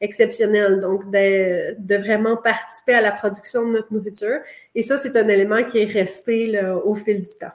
exceptionnel. 0.00 0.80
Donc, 0.80 1.10
de, 1.10 1.74
de, 1.78 1.96
vraiment 1.96 2.36
participer 2.36 2.94
à 2.94 3.00
la 3.00 3.12
production 3.12 3.66
de 3.66 3.72
notre 3.72 3.92
nourriture. 3.92 4.38
Et 4.74 4.82
ça, 4.82 4.96
c'est 4.96 5.16
un 5.16 5.28
élément 5.28 5.64
qui 5.64 5.78
est 5.78 5.92
resté 5.92 6.46
là, 6.46 6.76
au 6.76 6.94
fil 6.94 7.22
du 7.22 7.30
temps. 7.40 7.52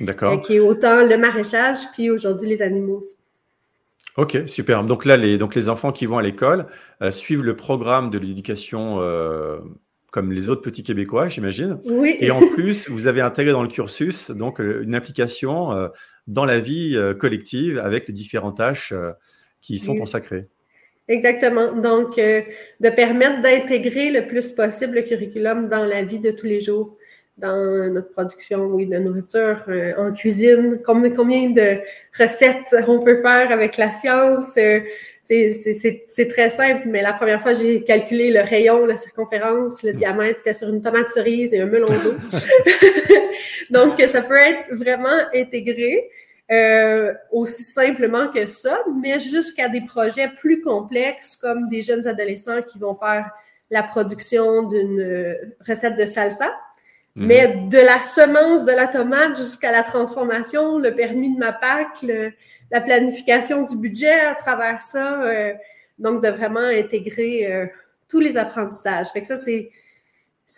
D'accord. 0.00 0.40
Qui 0.42 0.56
est 0.56 0.60
autant 0.60 1.02
le 1.04 1.16
maraîchage, 1.16 1.78
puis 1.94 2.10
aujourd'hui 2.10 2.48
les 2.48 2.62
animaux 2.62 2.98
aussi. 2.98 3.16
Ok, 4.16 4.36
super. 4.46 4.84
Donc 4.84 5.04
là, 5.04 5.16
les, 5.16 5.38
donc 5.38 5.54
les 5.54 5.68
enfants 5.68 5.92
qui 5.92 6.06
vont 6.06 6.18
à 6.18 6.22
l'école 6.22 6.66
euh, 7.02 7.10
suivent 7.10 7.44
le 7.44 7.56
programme 7.56 8.10
de 8.10 8.18
l'éducation 8.18 9.00
euh, 9.00 9.58
comme 10.10 10.32
les 10.32 10.48
autres 10.48 10.62
petits 10.62 10.82
Québécois, 10.82 11.28
j'imagine. 11.28 11.78
Oui. 11.84 12.16
Et 12.20 12.30
en 12.30 12.40
plus, 12.40 12.88
vous 12.88 13.06
avez 13.06 13.20
intégré 13.20 13.52
dans 13.52 13.62
le 13.62 13.68
cursus 13.68 14.30
donc 14.30 14.60
euh, 14.60 14.82
une 14.82 14.94
application 14.94 15.90
dans 16.26 16.44
la 16.44 16.60
vie 16.60 16.98
collective 17.18 17.78
avec 17.78 18.08
les 18.08 18.14
différentes 18.14 18.56
tâches 18.56 18.94
qui 19.60 19.74
y 19.74 19.78
sont 19.78 19.96
consacrées. 19.96 20.46
Exactement. 21.08 21.72
Donc, 21.72 22.16
de 22.16 22.90
permettre 22.90 23.40
d'intégrer 23.40 24.10
le 24.10 24.26
plus 24.26 24.50
possible 24.50 24.96
le 24.96 25.02
curriculum 25.02 25.68
dans 25.68 25.84
la 25.84 26.02
vie 26.02 26.18
de 26.18 26.30
tous 26.30 26.46
les 26.46 26.60
jours 26.60 26.98
dans 27.38 27.92
notre 27.92 28.10
production 28.10 28.64
oui, 28.66 28.86
de 28.86 28.98
nourriture, 28.98 29.62
euh, 29.68 29.94
en 29.96 30.12
cuisine, 30.12 30.80
combien, 30.84 31.10
combien 31.10 31.50
de 31.50 31.78
recettes 32.18 32.74
on 32.88 33.02
peut 33.02 33.22
faire 33.22 33.50
avec 33.52 33.76
la 33.76 33.90
science. 33.90 34.56
Euh, 35.30 35.52
c'est 36.06 36.28
très 36.28 36.48
simple, 36.48 36.82
mais 36.86 37.02
la 37.02 37.12
première 37.12 37.42
fois, 37.42 37.52
j'ai 37.52 37.82
calculé 37.82 38.30
le 38.30 38.40
rayon, 38.40 38.86
la 38.86 38.96
circonférence, 38.96 39.82
le 39.82 39.92
diamètre, 39.92 40.38
c'était 40.38 40.54
sur 40.54 40.68
une 40.68 40.80
tomate 40.80 41.08
cerise 41.08 41.52
et 41.52 41.60
un 41.60 41.66
melon 41.66 41.86
d'eau. 41.86 42.14
Donc, 43.70 44.00
ça 44.00 44.22
peut 44.22 44.38
être 44.38 44.72
vraiment 44.72 45.18
intégré. 45.34 46.08
Euh, 46.50 47.12
aussi 47.30 47.62
simplement 47.62 48.28
que 48.28 48.46
ça, 48.46 48.82
mais 49.02 49.20
jusqu'à 49.20 49.68
des 49.68 49.82
projets 49.82 50.28
plus 50.28 50.62
complexes 50.62 51.36
comme 51.36 51.68
des 51.68 51.82
jeunes 51.82 52.08
adolescents 52.08 52.62
qui 52.62 52.78
vont 52.78 52.94
faire 52.94 53.30
la 53.70 53.82
production 53.82 54.62
d'une 54.62 55.36
recette 55.66 55.98
de 55.98 56.06
salsa 56.06 56.50
Mhm. 57.18 57.26
Mais 57.26 57.48
de 57.68 57.78
la 57.78 58.00
semence 58.00 58.64
de 58.64 58.70
la 58.70 58.86
tomate 58.86 59.36
jusqu'à 59.36 59.72
la 59.72 59.82
transformation, 59.82 60.78
le 60.78 60.94
permis 60.94 61.34
de 61.34 61.38
ma 61.38 61.52
PAC, 61.52 62.04
la 62.70 62.80
planification 62.80 63.62
du 63.62 63.76
budget 63.76 64.20
à 64.20 64.34
travers 64.34 64.82
ça, 64.82 65.22
euh, 65.22 65.54
donc 65.98 66.22
de 66.22 66.28
vraiment 66.28 66.60
intégrer 66.60 67.52
euh, 67.52 67.66
tous 68.08 68.20
les 68.20 68.36
apprentissages. 68.36 69.08
Fait 69.08 69.20
que 69.20 69.26
ça, 69.26 69.36
c'est, 69.36 69.70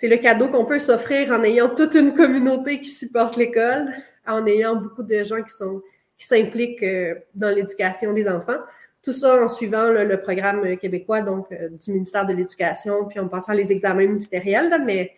le 0.03 0.17
cadeau 0.17 0.49
qu'on 0.49 0.65
peut 0.65 0.79
s'offrir 0.79 1.33
en 1.33 1.43
ayant 1.45 1.69
toute 1.69 1.95
une 1.95 2.15
communauté 2.15 2.81
qui 2.81 2.89
supporte 2.89 3.37
l'école, 3.37 3.93
en 4.27 4.47
ayant 4.47 4.77
beaucoup 4.77 5.03
de 5.03 5.23
gens 5.23 5.43
qui 5.43 5.53
sont 5.53 5.83
qui 6.19 6.27
s'impliquent 6.27 6.83
euh, 6.83 7.15
dans 7.35 7.49
l'éducation 7.49 8.13
des 8.13 8.29
enfants. 8.29 8.59
Tout 9.03 9.15
ça 9.15 9.43
en 9.43 9.49
suivant 9.49 9.89
le 9.89 10.21
programme 10.21 10.77
québécois, 10.77 11.23
donc 11.23 11.49
du 11.51 11.91
ministère 11.91 12.27
de 12.27 12.35
l'Éducation, 12.35 13.07
puis 13.07 13.19
en 13.19 13.29
passant 13.29 13.55
les 13.55 13.73
examens 13.73 14.05
ministériels, 14.05 14.83
mais 14.85 15.13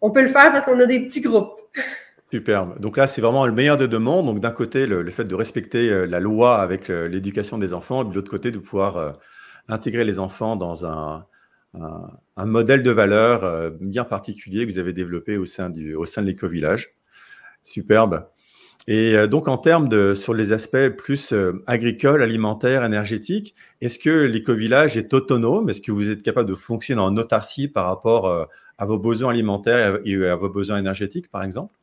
on 0.00 0.10
peut 0.10 0.22
le 0.22 0.28
faire 0.28 0.50
parce 0.50 0.64
qu'on 0.64 0.80
a 0.80 0.86
des 0.86 1.06
petits 1.06 1.20
groupes. 1.20 1.60
Superbe. 2.30 2.78
Donc 2.78 2.98
là, 2.98 3.06
c'est 3.06 3.22
vraiment 3.22 3.46
le 3.46 3.52
meilleur 3.52 3.78
des 3.78 3.88
deux 3.88 3.98
mondes. 3.98 4.26
Donc 4.26 4.40
d'un 4.40 4.50
côté, 4.50 4.86
le, 4.86 5.10
fait 5.10 5.24
de 5.24 5.34
respecter 5.34 5.90
euh, 5.90 6.06
la 6.06 6.20
loi 6.20 6.60
avec 6.60 6.90
euh, 6.90 7.08
l'éducation 7.08 7.56
des 7.56 7.72
enfants, 7.72 8.04
et 8.04 8.10
de 8.10 8.14
l'autre 8.14 8.30
côté, 8.30 8.50
de 8.50 8.58
pouvoir 8.58 8.98
euh, 8.98 9.12
intégrer 9.68 10.04
les 10.04 10.18
enfants 10.18 10.54
dans 10.56 10.84
un, 10.84 11.24
modèle 12.36 12.82
de 12.82 12.90
valeur 12.90 13.70
bien 13.80 14.04
particulier 14.04 14.66
que 14.66 14.72
vous 14.72 14.78
avez 14.78 14.92
développé 14.92 15.36
au 15.36 15.46
sein, 15.46 15.70
du, 15.70 15.94
au 15.94 16.06
sein 16.06 16.22
de 16.22 16.26
l'éco-village. 16.26 16.94
Superbe. 17.62 18.26
Et 18.86 19.28
donc 19.28 19.48
en 19.48 19.58
termes 19.58 19.88
de 19.88 20.14
sur 20.14 20.32
les 20.32 20.52
aspects 20.52 20.88
plus 20.96 21.34
agricoles, 21.66 22.22
alimentaires, 22.22 22.84
énergétiques, 22.84 23.54
est-ce 23.82 23.98
que 23.98 24.24
l'éco-village 24.24 24.96
est 24.96 25.12
autonome? 25.12 25.68
Est-ce 25.68 25.82
que 25.82 25.92
vous 25.92 26.08
êtes 26.08 26.22
capable 26.22 26.48
de 26.48 26.54
fonctionner 26.54 27.02
en 27.02 27.16
autarcie 27.18 27.68
par 27.68 27.84
rapport 27.84 28.48
à 28.78 28.84
vos 28.86 28.98
besoins 28.98 29.30
alimentaires 29.30 29.98
et 30.04 30.26
à 30.26 30.36
vos 30.36 30.48
besoins 30.48 30.78
énergétiques, 30.78 31.30
par 31.30 31.42
exemple? 31.42 31.74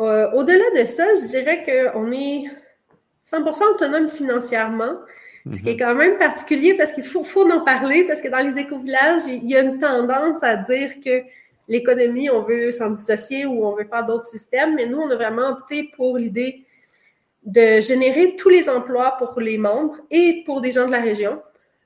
Euh, 0.00 0.30
au-delà 0.32 0.80
de 0.80 0.84
ça, 0.84 1.14
je 1.14 1.26
dirais 1.26 1.62
qu'on 1.64 2.10
est 2.12 2.44
100% 3.26 3.74
autonome 3.74 4.08
financièrement, 4.08 4.96
ce 5.52 5.62
qui 5.62 5.70
est 5.70 5.74
mhm. 5.74 5.78
quand 5.78 5.94
même 5.94 6.18
particulier 6.18 6.74
parce 6.74 6.92
qu'il 6.92 7.04
faut, 7.04 7.24
faut, 7.24 7.50
en 7.50 7.64
parler, 7.64 8.04
parce 8.04 8.20
que 8.20 8.28
dans 8.28 8.38
les 8.38 8.60
éco-villages, 8.60 9.22
il 9.26 9.48
y 9.48 9.56
a 9.56 9.60
une 9.60 9.78
tendance 9.78 10.42
à 10.42 10.56
dire 10.56 11.00
que 11.04 11.22
l'économie, 11.68 12.30
on 12.30 12.42
veut 12.42 12.70
s'en 12.70 12.90
dissocier 12.90 13.46
ou 13.46 13.64
on 13.64 13.74
veut 13.74 13.84
faire 13.84 14.06
d'autres 14.06 14.26
systèmes, 14.26 14.74
mais 14.74 14.86
nous, 14.86 14.98
on 14.98 15.10
a 15.10 15.16
vraiment 15.16 15.50
opté 15.50 15.90
pour 15.96 16.18
l'idée 16.18 16.64
de 17.44 17.80
générer 17.80 18.36
tous 18.36 18.48
les 18.48 18.68
emplois 18.68 19.16
pour 19.18 19.40
les 19.40 19.58
membres 19.58 19.96
et 20.10 20.42
pour 20.46 20.60
des 20.60 20.72
gens 20.72 20.86
de 20.86 20.92
la 20.92 21.00
région. 21.00 21.42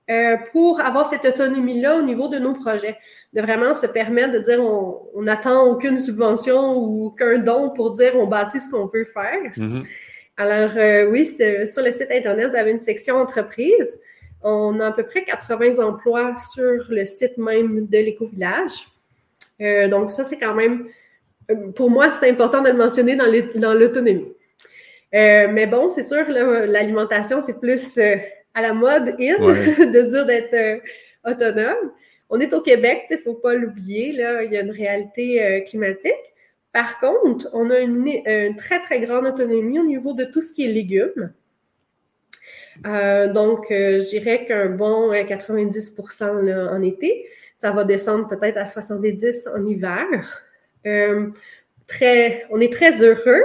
Euh, 0.08 0.36
pour 0.52 0.80
avoir 0.80 1.10
cette 1.10 1.24
autonomie-là 1.24 1.96
au 1.96 2.02
niveau 2.02 2.28
de 2.28 2.38
nos 2.38 2.52
projets, 2.52 2.96
de 3.32 3.40
vraiment 3.40 3.74
se 3.74 3.86
permettre 3.86 4.34
de 4.34 4.38
dire 4.38 4.62
on 4.62 5.22
n'attend 5.22 5.66
aucune 5.66 6.00
subvention 6.00 6.76
ou 6.78 7.06
aucun 7.06 7.38
don 7.38 7.70
pour 7.70 7.90
dire 7.90 8.12
on 8.14 8.26
bâtit 8.28 8.60
ce 8.60 8.70
qu'on 8.70 8.86
veut 8.86 9.04
faire. 9.04 9.52
Mm-hmm. 9.56 9.84
Alors 10.36 10.70
euh, 10.76 11.10
oui, 11.10 11.26
sur 11.26 11.82
le 11.82 11.90
site 11.90 12.12
Internet, 12.12 12.50
vous 12.50 12.56
avez 12.56 12.70
une 12.70 12.80
section 12.80 13.16
entreprise. 13.16 13.98
On 14.42 14.78
a 14.78 14.86
à 14.86 14.92
peu 14.92 15.02
près 15.02 15.24
80 15.24 15.84
emplois 15.84 16.36
sur 16.54 16.84
le 16.88 17.04
site 17.04 17.36
même 17.36 17.86
de 17.86 17.98
l'éco-village. 17.98 18.86
Euh, 19.60 19.88
donc 19.88 20.12
ça, 20.12 20.22
c'est 20.22 20.38
quand 20.38 20.54
même, 20.54 20.86
pour 21.74 21.90
moi, 21.90 22.12
c'est 22.12 22.30
important 22.30 22.62
de 22.62 22.68
le 22.68 22.76
mentionner 22.76 23.16
dans 23.16 23.74
l'autonomie. 23.74 24.32
mais 25.12 25.66
bon, 25.66 25.90
c'est 25.90 26.04
sûr, 26.04 26.28
l'alimentation, 26.28 27.42
c'est 27.42 27.58
plus 27.58 27.98
à 28.56 28.62
la 28.62 28.72
mode 28.72 29.14
in 29.20 29.36
de 29.38 30.10
dire 30.10 30.26
d'être 30.26 30.54
euh, 30.54 30.78
autonome. 31.24 31.92
On 32.30 32.40
est 32.40 32.52
au 32.54 32.62
Québec, 32.62 33.04
il 33.10 33.16
ne 33.18 33.20
faut 33.20 33.34
pas 33.34 33.54
l'oublier, 33.54 34.12
là, 34.12 34.42
il 34.42 34.52
y 34.52 34.56
a 34.56 34.62
une 34.62 34.70
réalité 34.70 35.44
euh, 35.44 35.60
climatique. 35.60 36.12
Par 36.72 36.98
contre, 36.98 37.48
on 37.52 37.70
a 37.70 37.78
une, 37.78 38.56
très, 38.56 38.80
très 38.82 39.00
grande 39.00 39.26
autonomie 39.26 39.78
au 39.78 39.84
niveau 39.84 40.14
de 40.14 40.24
tout 40.24 40.40
ce 40.40 40.52
qui 40.52 40.64
est 40.64 40.72
légumes. 40.72 41.32
Euh, 42.86 43.32
donc, 43.32 43.66
je 43.70 44.06
dirais 44.06 44.44
qu'un 44.44 44.66
bon 44.66 45.10
90% 45.10 46.68
en 46.68 46.82
été, 46.82 47.26
ça 47.56 47.70
va 47.70 47.84
descendre 47.84 48.28
peut-être 48.28 48.58
à 48.58 48.64
70% 48.64 49.56
en 49.56 49.64
hiver. 49.64 50.42
très, 51.86 52.46
on 52.50 52.60
est 52.60 52.72
très 52.72 53.00
heureux 53.00 53.44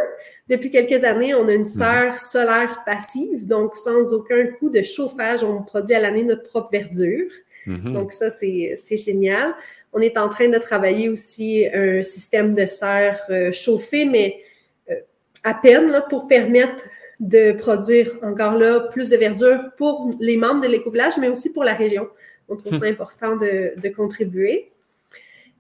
depuis 0.52 0.70
quelques 0.70 1.06
années, 1.06 1.34
on 1.34 1.48
a 1.48 1.54
une 1.54 1.60
mhm. 1.60 1.66
serre 1.66 2.18
solaire 2.18 2.84
passive, 2.86 3.48
donc 3.48 3.78
sans 3.78 4.14
aucun 4.14 4.48
coût 4.48 4.70
de 4.70 4.84
chauffage, 4.84 5.46
on 5.46 5.64
produit 5.64 5.96
à 5.96 6.02
l'année 6.02 6.24
notre 6.24 6.44
propre 6.44 6.70
verdure. 6.74 7.32
Mhm. 7.66 7.94
Donc 7.94 8.12
ça, 8.12 8.30
c'est 8.30 8.76
génial. 8.98 9.56
On 9.94 10.02
est 10.02 10.18
en 10.18 10.28
train 10.28 10.50
de 10.50 10.58
travailler 10.58 11.08
aussi 11.08 11.66
un 11.74 12.02
système 12.02 12.54
de 12.54 12.66
serre 12.66 13.22
euh, 13.30 13.54
chauffée, 13.54 14.04
mais 14.04 14.42
euh, 14.90 14.96
à 15.44 15.54
peine 15.54 16.04
pour 16.10 16.28
permettre 16.28 16.84
de 17.22 17.54
produire 17.54 18.18
encore 18.22 18.56
là 18.56 18.82
plus 18.92 19.08
de 19.10 19.16
verdure 19.16 19.72
pour 19.78 20.14
les 20.20 20.36
membres 20.36 20.62
de 20.62 20.68
l'éco-village, 20.68 21.14
mais 21.18 21.30
aussi 21.30 21.54
pour 21.54 21.64
la 21.64 21.76
région. 21.76 22.10
On 22.50 22.58
trouve 22.58 22.74
ça 22.74 22.86
hmm. 22.86 22.92
important 22.92 23.36
de, 23.38 23.90
contribuer. 23.96 24.70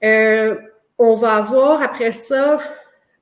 Euh, 0.03 0.55
on 0.97 1.15
va 1.15 1.35
avoir 1.35 1.81
après 1.81 2.11
ça 2.11 2.59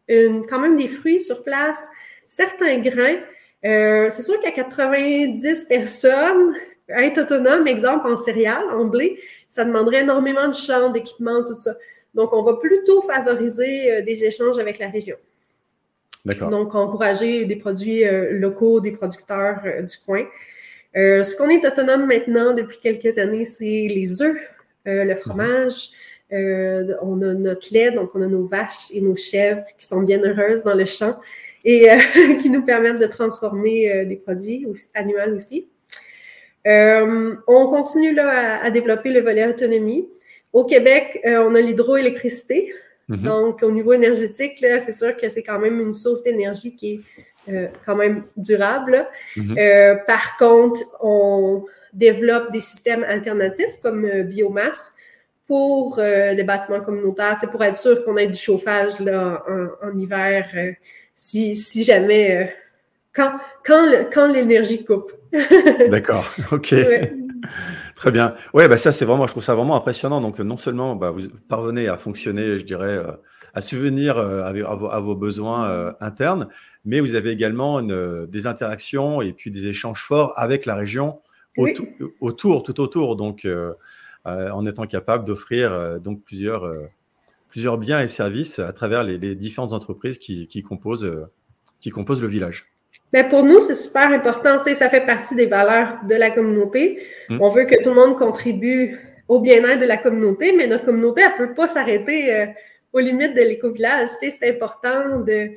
quand 0.09 0.59
même 0.59 0.77
des 0.77 0.87
fruits 0.87 1.21
sur 1.21 1.43
place, 1.43 1.87
certains 2.27 2.79
grains. 2.79 3.19
Euh, 3.65 4.09
c'est 4.09 4.23
sûr 4.23 4.39
qu'à 4.39 4.51
90 4.51 5.65
personnes, 5.65 6.55
être 6.87 7.21
autonome, 7.21 7.67
exemple 7.67 8.07
en 8.07 8.15
céréales, 8.15 8.69
en 8.71 8.85
blé, 8.85 9.19
ça 9.47 9.65
demanderait 9.65 10.01
énormément 10.01 10.47
de 10.47 10.55
champs, 10.55 10.89
d'équipements, 10.89 11.43
tout 11.43 11.57
ça. 11.57 11.75
Donc, 12.15 12.33
on 12.33 12.41
va 12.41 12.53
plutôt 12.53 13.01
favoriser 13.01 13.91
euh, 13.91 14.01
des 14.01 14.23
échanges 14.23 14.57
avec 14.57 14.79
la 14.79 14.89
région. 14.89 15.17
D'accord. 16.25 16.49
Donc, 16.49 16.73
encourager 16.73 17.45
des 17.45 17.55
produits 17.55 18.05
euh, 18.05 18.31
locaux, 18.31 18.79
des 18.81 18.91
producteurs 18.91 19.61
du 19.63 19.97
coin. 20.05 20.25
ce 20.95 21.37
qu'on 21.37 21.49
est 21.49 21.65
autonome 21.65 22.07
maintenant 22.07 22.53
depuis 22.53 22.79
quelques 22.79 23.17
années, 23.17 23.45
c'est 23.45 23.87
les 23.89 24.21
œufs, 24.21 24.37
le 24.85 25.15
fromage, 25.15 25.91
euh, 26.31 26.93
on 27.01 27.21
a 27.21 27.33
notre 27.33 27.73
lait, 27.73 27.91
donc 27.91 28.11
on 28.13 28.21
a 28.21 28.27
nos 28.27 28.43
vaches 28.43 28.91
et 28.93 29.01
nos 29.01 29.15
chèvres 29.15 29.63
qui 29.77 29.85
sont 29.85 30.01
bien 30.01 30.21
heureuses 30.21 30.63
dans 30.63 30.75
le 30.75 30.85
champ 30.85 31.15
et 31.65 31.91
euh, 31.91 31.95
qui 32.41 32.49
nous 32.49 32.63
permettent 32.63 32.99
de 32.99 33.07
transformer 33.07 33.91
euh, 33.91 34.05
des 34.05 34.15
produits 34.15 34.67
animaux 34.93 35.35
aussi. 35.35 35.67
on 36.65 37.67
continue 37.67 38.13
là, 38.13 38.61
à, 38.61 38.69
développer 38.69 39.09
le 39.09 39.21
volet 39.21 39.47
autonomie. 39.47 40.07
Au 40.53 40.65
Québec, 40.65 41.19
on 41.25 41.53
a 41.55 41.61
l'hydroélectricité. 41.61 42.73
Mm-hmm. 43.09 43.23
Donc, 43.23 43.63
au 43.63 43.71
niveau 43.71 43.93
énergétique, 43.93 44.57
c'est 44.59 44.93
sûr 44.93 45.15
que 45.15 45.29
c'est 45.29 45.43
quand 45.43 45.59
même 45.59 45.79
une 45.79 45.93
source 45.93 46.23
d'énergie 46.23 46.75
qui 46.75 47.01
est 47.47 47.69
quand 47.85 47.95
même 47.95 48.23
durable. 48.35 49.07
Mm-hmm. 49.35 50.05
par 50.05 50.37
contre, 50.37 50.81
on 51.01 51.65
développe 51.93 52.51
des 52.51 52.61
systèmes 52.61 53.03
alternatifs 53.03 53.79
comme 53.81 54.07
biomasse 54.23 54.95
pour 55.49 55.97
euh, 55.97 56.33
les 56.33 56.43
bâtiments 56.43 56.79
communautaires, 56.79 57.35
pour 57.51 57.63
être 57.63 57.75
sûr 57.75 58.05
qu'on 58.05 58.15
ait 58.17 58.27
du 58.27 58.37
chauffage 58.37 58.99
là, 58.99 59.43
en, 59.81 59.97
hiver, 59.97 60.47
euh, 60.53 60.73
si, 61.15 61.55
si, 61.55 61.83
jamais, 61.83 62.37
euh, 62.37 62.45
quand, 63.11 63.31
quand, 63.65 63.89
quand 64.13 64.31
l'énergie 64.31 64.85
coupe. 64.85 65.11
D'accord, 65.89 66.31
ok. 66.51 66.75
Très 67.95 68.11
bien. 68.11 68.35
Ouais, 68.53 68.67
bah 68.67 68.77
ça 68.77 68.91
c'est 68.91 69.05
vraiment, 69.05 69.25
je 69.25 69.31
trouve 69.31 69.41
ça 69.41 69.55
vraiment 69.55 69.75
impressionnant. 69.75 70.21
Donc 70.21 70.37
non 70.37 70.57
seulement 70.57 70.95
bah, 70.95 71.09
vous 71.09 71.29
parvenez 71.47 71.87
à 71.87 71.97
fonctionner, 71.97 72.59
je 72.59 72.63
dirais, 72.63 73.01
à 73.55 73.61
subvenir 73.61 74.19
à, 74.19 74.53
vos, 74.75 74.87
à, 74.87 74.99
vos, 74.99 75.15
besoins 75.15 75.95
internes, 75.99 76.47
mais 76.85 76.99
vous 76.99 77.15
avez 77.15 77.31
également 77.31 77.81
des 77.81 78.47
interactions 78.47 79.23
et 79.23 79.33
puis 79.33 79.49
des 79.49 79.65
échanges 79.65 80.01
forts 80.01 80.31
avec 80.35 80.67
la 80.67 80.75
région 80.75 81.21
autour, 82.21 82.63
tout 82.63 82.79
autour. 82.79 83.15
Donc, 83.15 83.47
en 84.25 84.65
étant 84.65 84.85
capable 84.85 85.25
d'offrir 85.25 85.99
donc 85.99 86.21
plusieurs, 86.23 86.71
plusieurs 87.49 87.77
biens 87.77 87.99
et 87.99 88.07
services 88.07 88.59
à 88.59 88.71
travers 88.73 89.03
les, 89.03 89.35
différentes 89.35 89.73
entreprises 89.73 90.17
qui, 90.17 90.61
composent, 90.61 91.09
qui 91.79 91.89
composent 91.89 92.21
le 92.21 92.27
village. 92.27 92.67
Mais 93.11 93.23
ben, 93.23 93.29
pour 93.29 93.43
nous, 93.43 93.59
c'est 93.59 93.75
super 93.75 94.11
important. 94.11 94.63
Ça 94.63 94.89
fait 94.89 95.05
partie 95.05 95.35
des 95.35 95.47
valeurs 95.47 95.97
de 96.07 96.15
la 96.15 96.29
communauté. 96.29 97.01
Mmh. 97.29 97.41
On 97.41 97.49
veut 97.49 97.65
que 97.65 97.81
tout 97.81 97.89
le 97.89 97.95
monde 97.95 98.17
contribue 98.17 98.99
au 99.29 99.39
bien-être 99.39 99.79
de 99.79 99.85
la 99.85 99.97
communauté, 99.97 100.53
mais 100.57 100.67
notre 100.67 100.85
communauté, 100.85 101.21
elle 101.21 101.41
ne 101.41 101.47
peut 101.47 101.53
pas 101.53 101.67
s'arrêter 101.67 102.35
euh, 102.35 102.45
aux 102.91 102.99
limites 102.99 103.35
de 103.35 103.41
l'éco-village. 103.41 104.09
c'est 104.19 104.49
important 104.49 105.19
de, 105.19 105.51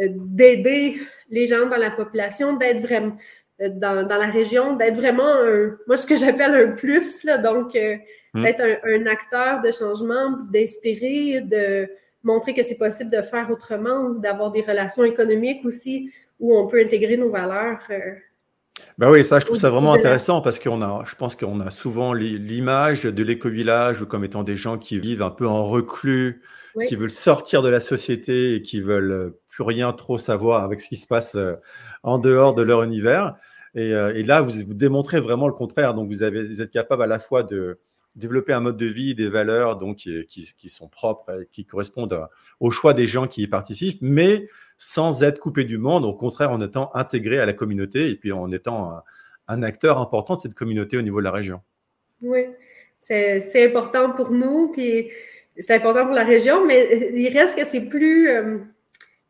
euh, 0.00 0.08
d'aider 0.10 1.00
les 1.30 1.46
gens 1.46 1.66
dans 1.66 1.76
la 1.76 1.90
population, 1.90 2.56
d'être 2.56 2.80
vraiment 2.80 3.12
euh, 3.12 3.43
dans, 3.60 4.06
dans, 4.06 4.16
la 4.16 4.30
région, 4.30 4.76
d'être 4.76 4.96
vraiment 4.96 5.28
un, 5.28 5.76
moi, 5.86 5.96
ce 5.96 6.06
que 6.06 6.16
j'appelle 6.22 6.54
un 6.54 6.72
plus, 6.72 7.24
là, 7.24 7.38
donc 7.38 7.74
mmh. 7.74 8.42
d'être 8.42 8.60
un, 8.60 8.76
un, 8.84 9.06
acteur 9.06 9.60
de 9.60 9.70
changement, 9.70 10.38
d'inspirer, 10.50 11.40
de 11.40 11.88
montrer 12.24 12.54
que 12.54 12.62
c'est 12.62 12.78
possible 12.78 13.10
de 13.10 13.22
faire 13.22 13.50
autrement, 13.50 14.10
d'avoir 14.10 14.50
des 14.50 14.62
relations 14.62 15.04
économiques 15.04 15.64
aussi 15.64 16.10
où 16.40 16.56
on 16.56 16.66
peut 16.66 16.80
intégrer 16.80 17.16
nos 17.16 17.30
valeurs. 17.30 17.80
Euh, 17.90 18.14
ben 18.98 19.10
oui, 19.10 19.24
ça, 19.24 19.38
je 19.38 19.44
trouve 19.44 19.56
ça 19.56 19.70
vraiment 19.70 19.92
intéressant 19.92 20.40
parce 20.40 20.58
qu'on 20.58 20.82
a, 20.82 21.04
je 21.06 21.14
pense 21.14 21.36
qu'on 21.36 21.60
a 21.60 21.70
souvent 21.70 22.12
l'image 22.12 23.02
de 23.02 23.22
l'éco-village 23.22 24.04
comme 24.04 24.24
étant 24.24 24.42
des 24.42 24.56
gens 24.56 24.78
qui 24.78 24.98
vivent 24.98 25.22
un 25.22 25.30
peu 25.30 25.46
en 25.46 25.64
reclus, 25.64 26.42
qui 26.88 26.96
veulent 26.96 27.10
sortir 27.10 27.62
de 27.62 27.68
la 27.68 27.78
société 27.78 28.54
et 28.54 28.62
qui 28.62 28.80
veulent 28.80 29.12
euh, 29.12 29.40
plus 29.54 29.64
rien 29.64 29.92
trop 29.92 30.18
savoir 30.18 30.64
avec 30.64 30.80
ce 30.80 30.88
qui 30.88 30.96
se 30.96 31.06
passe 31.06 31.36
euh, 31.36 31.54
en 32.02 32.18
dehors 32.18 32.54
de 32.54 32.62
leur 32.62 32.82
univers. 32.82 33.36
Et, 33.76 34.22
là, 34.22 34.40
vous, 34.40 34.52
vous, 34.64 34.74
démontrez 34.74 35.18
vraiment 35.18 35.48
le 35.48 35.52
contraire. 35.52 35.94
Donc, 35.94 36.08
vous, 36.08 36.22
avez, 36.22 36.44
vous 36.44 36.62
êtes 36.62 36.70
capable 36.70 37.02
à 37.02 37.08
la 37.08 37.18
fois 37.18 37.42
de 37.42 37.80
développer 38.14 38.52
un 38.52 38.60
mode 38.60 38.76
de 38.76 38.86
vie, 38.86 39.14
des 39.14 39.28
valeurs 39.28 39.76
donc, 39.76 39.96
qui, 39.96 40.68
sont 40.68 40.88
propres 40.88 41.42
et 41.42 41.48
qui 41.50 41.64
correspondent 41.64 42.28
au 42.60 42.70
choix 42.70 42.94
des 42.94 43.06
gens 43.06 43.26
qui 43.26 43.42
y 43.42 43.46
participent, 43.46 43.98
mais 44.00 44.48
sans 44.78 45.22
être 45.22 45.40
coupé 45.40 45.64
du 45.64 45.78
monde, 45.78 46.04
au 46.04 46.14
contraire 46.14 46.50
en 46.50 46.60
étant 46.60 46.90
intégré 46.94 47.38
à 47.38 47.46
la 47.46 47.52
communauté 47.52 48.10
et 48.10 48.16
puis 48.16 48.32
en 48.32 48.52
étant 48.52 48.92
un, 49.48 49.62
acteur 49.62 49.98
important 49.98 50.36
de 50.36 50.40
cette 50.40 50.54
communauté 50.54 50.96
au 50.96 51.02
niveau 51.02 51.18
de 51.18 51.24
la 51.24 51.30
région. 51.30 51.60
Oui, 52.22 52.46
c'est 53.00 53.66
important 53.66 54.12
pour 54.12 54.30
nous, 54.30 54.70
puis 54.72 55.10
c'est 55.58 55.74
important 55.74 56.06
pour 56.06 56.14
la 56.14 56.24
région, 56.24 56.64
mais 56.66 57.10
il 57.14 57.28
reste 57.28 57.58
que 57.58 57.64
c'est 57.64 57.88
plus, 57.88 58.30
euh, 58.30 58.58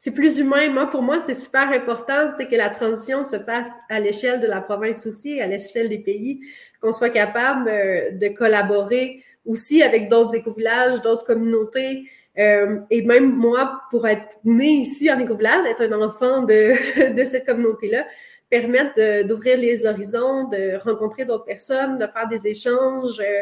c'est 0.05 0.11
plus 0.11 0.39
humain. 0.39 0.69
Moi, 0.69 0.91
pour 0.91 1.01
moi, 1.01 1.19
c'est 1.21 1.35
super 1.35 1.71
important 1.71 2.33
que 2.39 2.57
la 2.57 2.69
transition 2.69 3.25
se 3.25 3.37
passe 3.37 3.71
à 3.89 4.01
l'échelle 4.01 4.43
de 4.43 4.47
la 4.47 4.61
province 4.61 5.07
aussi, 5.07 5.41
à 5.41 5.47
l'échelle 5.47 5.89
des 5.89 5.99
pays, 5.99 6.41
qu'on 6.83 6.93
soit 6.93 7.09
capable 7.09 7.71
euh, 7.71 8.11
de 8.11 8.29
collaborer 8.29 9.25
aussi 9.47 9.83
avec 9.83 10.11
d'autres 10.11 10.35
éco-villages, 10.35 11.01
d'autres 11.01 11.25
communautés, 11.25 12.03
euh, 12.39 12.81
et 12.91 13.01
même 13.01 13.33
moi, 13.33 13.81
pour 13.91 14.07
être 14.07 14.37
née 14.45 14.73
ici 14.73 15.11
en 15.11 15.19
éco-village, 15.19 15.65
être 15.65 15.91
un 15.91 16.03
enfant 16.03 16.43
de, 16.43 17.15
de 17.15 17.25
cette 17.25 17.47
communauté-là, 17.47 18.07
permettre 18.51 19.23
d'ouvrir 19.27 19.57
les 19.57 19.87
horizons, 19.87 20.51
de 20.51 20.77
rencontrer 20.85 21.25
d'autres 21.25 21.47
personnes, 21.47 21.97
de 21.97 22.07
faire 22.07 22.29
des 22.29 22.47
échanges, 22.47 23.21
euh, 23.21 23.41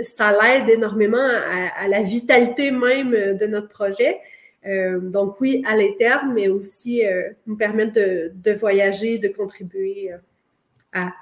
ça 0.00 0.32
l'aide 0.32 0.70
énormément 0.70 1.18
à, 1.18 1.84
à, 1.84 1.86
la 1.86 2.02
vitalité 2.02 2.72
même 2.72 3.12
de 3.12 3.46
notre 3.46 3.68
projet. 3.68 4.18
Euh, 4.68 5.00
donc 5.00 5.40
oui, 5.40 5.62
à 5.66 5.76
l'interne, 5.76 6.32
mais 6.34 6.48
aussi 6.48 7.04
euh, 7.04 7.30
nous 7.46 7.56
permettre 7.56 7.94
de, 7.94 8.30
de, 8.34 8.52
voyager, 8.52 9.18
de 9.18 9.28
contribuer 9.28 10.10
à 10.92 11.12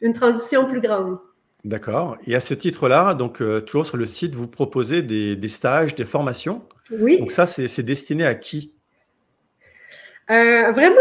une 0.00 0.12
transition 0.14 0.66
plus 0.66 0.80
grande. 0.80 1.18
D'accord. 1.64 2.18
Et 2.26 2.34
à 2.34 2.40
ce 2.40 2.54
titre-là, 2.54 3.14
donc 3.14 3.40
euh, 3.40 3.60
toujours 3.60 3.86
sur 3.86 3.96
le 3.96 4.06
site, 4.06 4.34
vous 4.34 4.48
proposez 4.48 5.02
des, 5.02 5.48
stages, 5.48 5.94
des 5.94 6.04
formations. 6.04 6.62
Oui. 6.90 7.18
Donc 7.18 7.30
ça, 7.30 7.46
c'est 7.46 7.82
destiné 7.84 8.24
à 8.24 8.34
qui? 8.34 8.72
Euh, 10.30 10.72
Vraiment, 10.72 10.96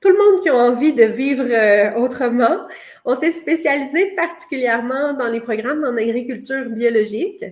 tout 0.00 0.08
le 0.08 0.18
monde 0.18 0.42
qui 0.42 0.48
a 0.48 0.56
envie 0.56 0.92
de 0.92 1.04
vivre 1.04 1.44
euh, 1.48 1.94
autrement. 1.94 2.66
On 3.04 3.14
s'est 3.14 3.30
spécialisé 3.30 4.14
particulièrement 4.16 5.12
dans 5.12 5.28
les 5.28 5.40
programmes 5.40 5.84
en 5.84 5.96
agriculture 5.96 6.64
biologique. 6.68 7.44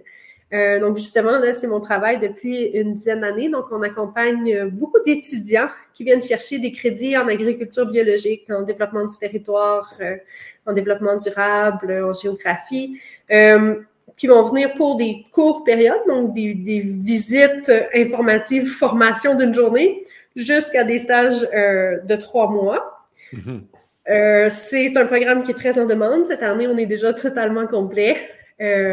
Euh, 0.53 0.79
donc, 0.79 0.97
justement, 0.97 1.39
là, 1.39 1.53
c'est 1.53 1.67
mon 1.67 1.81
travail 1.81 2.21
depuis 2.21 2.65
une 2.67 2.95
dizaine 2.95 3.21
d'années. 3.21 3.49
Donc, 3.49 3.67
on 3.73 3.83
accompagne 3.83 4.69
beaucoup 4.69 5.01
d'étudiants 5.05 5.69
qui 5.93 6.05
viennent 6.05 6.23
chercher 6.23 6.59
des 6.59 6.71
crédits 6.71 7.17
en 7.17 7.27
agriculture 7.27 7.87
biologique, 7.87 8.49
en 8.51 8.63
développement 8.63 9.05
du 9.05 9.19
territoire, 9.19 9.93
euh, 10.01 10.17
en 10.65 10.73
développement 10.73 11.17
durable, 11.17 11.93
en 12.05 12.13
géographie, 12.13 13.01
euh, 13.33 13.77
qui 14.17 14.29
vont 14.29 14.43
venir 14.45 14.75
pour 14.75 14.97
des 14.97 15.25
courtes 15.33 15.67
périodes, 15.67 16.07
donc 16.07 16.33
des, 16.33 16.55
des 16.55 16.81
visites 16.81 17.71
informatives, 17.95 18.69
formation 18.69 19.35
d'une 19.35 19.53
journée, 19.53 20.05
jusqu'à 20.37 20.85
des 20.85 20.99
stages 20.99 21.41
de 21.43 22.17
trois 22.17 22.51
mois. 22.51 23.05
Mm-hmm. 23.33 24.49
c'est 24.49 24.97
un 24.97 25.07
programme 25.07 25.43
qui 25.43 25.51
est 25.51 25.55
très 25.55 25.79
en 25.79 25.87
demande. 25.87 26.25
Cette 26.25 26.43
année, 26.43 26.69
on 26.69 26.79
est 26.79 26.87
déjà 26.87 27.13
totalement 27.13 27.67
complet. 27.67 28.17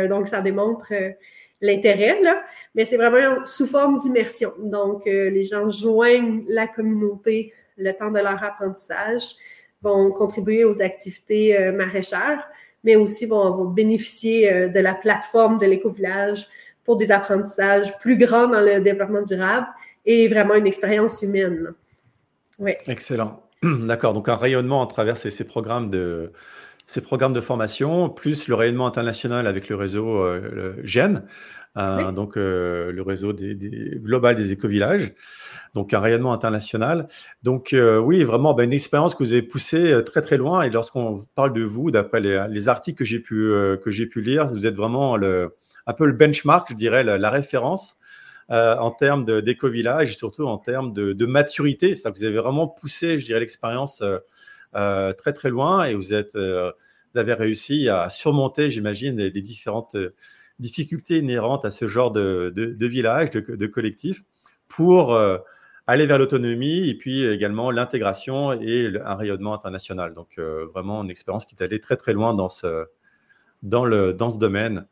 donc, 0.09 0.27
ça 0.27 0.41
démontre 0.41 0.91
l'intérêt, 1.63 2.21
là, 2.21 2.43
mais 2.75 2.85
c'est 2.85 2.97
vraiment 2.97 3.45
sous 3.45 3.65
forme 3.65 3.97
d'immersion. 3.97 4.51
Donc, 4.59 5.07
euh, 5.07 5.29
les 5.29 5.43
gens 5.43 5.69
joignent 5.69 6.43
la 6.47 6.67
communauté 6.67 7.53
le 7.77 7.91
temps 7.93 8.11
de 8.11 8.19
leur 8.19 8.43
apprentissage, 8.43 9.23
vont 9.81 10.11
contribuer 10.11 10.65
aux 10.65 10.81
activités 10.81 11.57
euh, 11.57 11.71
maraîchères, 11.71 12.43
mais 12.83 12.97
aussi 12.97 13.25
vont, 13.25 13.63
bénéficier 13.65 14.51
euh, 14.51 14.67
de 14.67 14.79
la 14.79 14.93
plateforme 14.93 15.57
de 15.57 15.65
l'éco-village 15.65 16.47
pour 16.83 16.97
des 16.97 17.11
apprentissages 17.11 17.97
plus 17.99 18.17
grands 18.17 18.47
dans 18.47 18.61
le 18.61 18.81
développement 18.81 19.21
durable 19.21 19.67
et 20.05 20.27
vraiment 20.27 20.55
une 20.55 20.67
expérience 20.67 21.21
humaine. 21.21 21.73
Oui. 22.59 22.73
Excellent. 22.87 23.41
D'accord. 23.63 24.11
Donc, 24.11 24.27
un 24.27 24.35
rayonnement 24.35 24.83
à 24.83 24.87
travers 24.87 25.15
ces, 25.15 25.31
ces 25.31 25.45
programmes 25.45 25.89
de 25.89 26.33
ces 26.85 27.01
programmes 27.01 27.33
de 27.33 27.41
formation, 27.41 28.09
plus 28.09 28.47
le 28.47 28.55
rayonnement 28.55 28.87
international 28.87 29.47
avec 29.47 29.69
le 29.69 29.75
réseau 29.75 30.17
euh, 30.19 30.75
GEN, 30.83 31.23
euh, 31.77 32.11
donc 32.11 32.37
euh, 32.37 32.91
le 32.91 33.01
réseau 33.01 33.33
des, 33.33 33.55
global 33.95 34.35
des 34.35 34.51
éco-villages, 34.51 35.13
donc 35.73 35.93
un 35.93 35.99
rayonnement 35.99 36.33
international. 36.33 37.07
Donc 37.41 37.73
oui, 37.73 38.23
vraiment 38.23 38.53
ben, 38.53 38.65
une 38.65 38.73
expérience 38.73 39.15
que 39.15 39.23
vous 39.23 39.31
avez 39.31 39.41
poussée 39.41 40.03
très 40.05 40.21
très 40.21 40.37
loin. 40.37 40.63
Et 40.63 40.69
lorsqu'on 40.69 41.25
parle 41.35 41.53
de 41.53 41.63
vous, 41.63 41.89
d'après 41.89 42.19
les, 42.19 42.69
articles 42.69 42.97
que 42.97 43.05
j'ai 43.05 43.19
pu, 43.19 43.51
que 43.81 43.89
j'ai 43.89 44.05
pu 44.05 44.21
lire, 44.21 44.47
vous 44.47 44.67
êtes 44.67 44.75
vraiment 44.75 45.17
le, 45.17 45.55
un 45.87 45.93
peu 45.93 46.05
le 46.05 46.13
benchmark, 46.13 46.67
je 46.69 46.75
dirais, 46.75 47.03
la, 47.03 47.29
référence 47.29 47.97
en 48.49 48.91
termes 48.91 49.41
d'éco-village 49.41 50.11
et 50.11 50.13
surtout 50.13 50.45
en 50.45 50.57
termes 50.57 50.93
de, 50.93 51.13
de 51.13 51.25
maturité. 51.25 51.95
C'est-à-dire 51.95 52.13
que 52.13 52.19
vous 52.19 52.25
avez 52.25 52.37
vraiment 52.37 52.67
poussé, 52.67 53.17
je 53.17 53.25
dirais, 53.25 53.39
l'expérience 53.39 54.01
euh, 54.01 54.19
très 54.73 55.33
très 55.33 55.49
loin 55.49 55.85
et 55.85 55.93
euh, 55.95 56.71
vous 57.13 57.19
avez 57.19 57.33
réussi 57.33 57.89
à 57.89 58.09
surmonter, 58.09 58.69
j'imagine, 58.69 59.17
les, 59.17 59.41
différentes 59.41 59.95
euh, 59.95 60.15
difficultés 60.59 61.17
inhérentes 61.17 61.65
à 61.65 61.71
ce 61.71 61.87
genre 61.87 62.11
de, 62.11 62.53
village, 62.79 63.31
de, 63.31 63.67
collectif, 63.67 64.21
pour 64.67 65.17
aller 65.87 66.05
vers 66.05 66.17
l'autonomie 66.17 66.89
et 66.89 66.95
puis 66.95 67.25
également 67.25 67.69
l'intégration 67.69 68.53
et 68.53 68.93
un 69.03 69.15
rayonnement 69.15 69.53
international. 69.53 70.13
Donc 70.13 70.39
vraiment 70.39 71.03
une 71.03 71.09
expérience 71.09 71.45
qui 71.45 71.55
est 71.55 71.63
allée 71.63 71.79
très 71.79 71.97
très 71.97 72.13
loin 72.13 72.33
dans 72.33 72.49
ce, 72.49 72.85
domaine. 73.61 74.87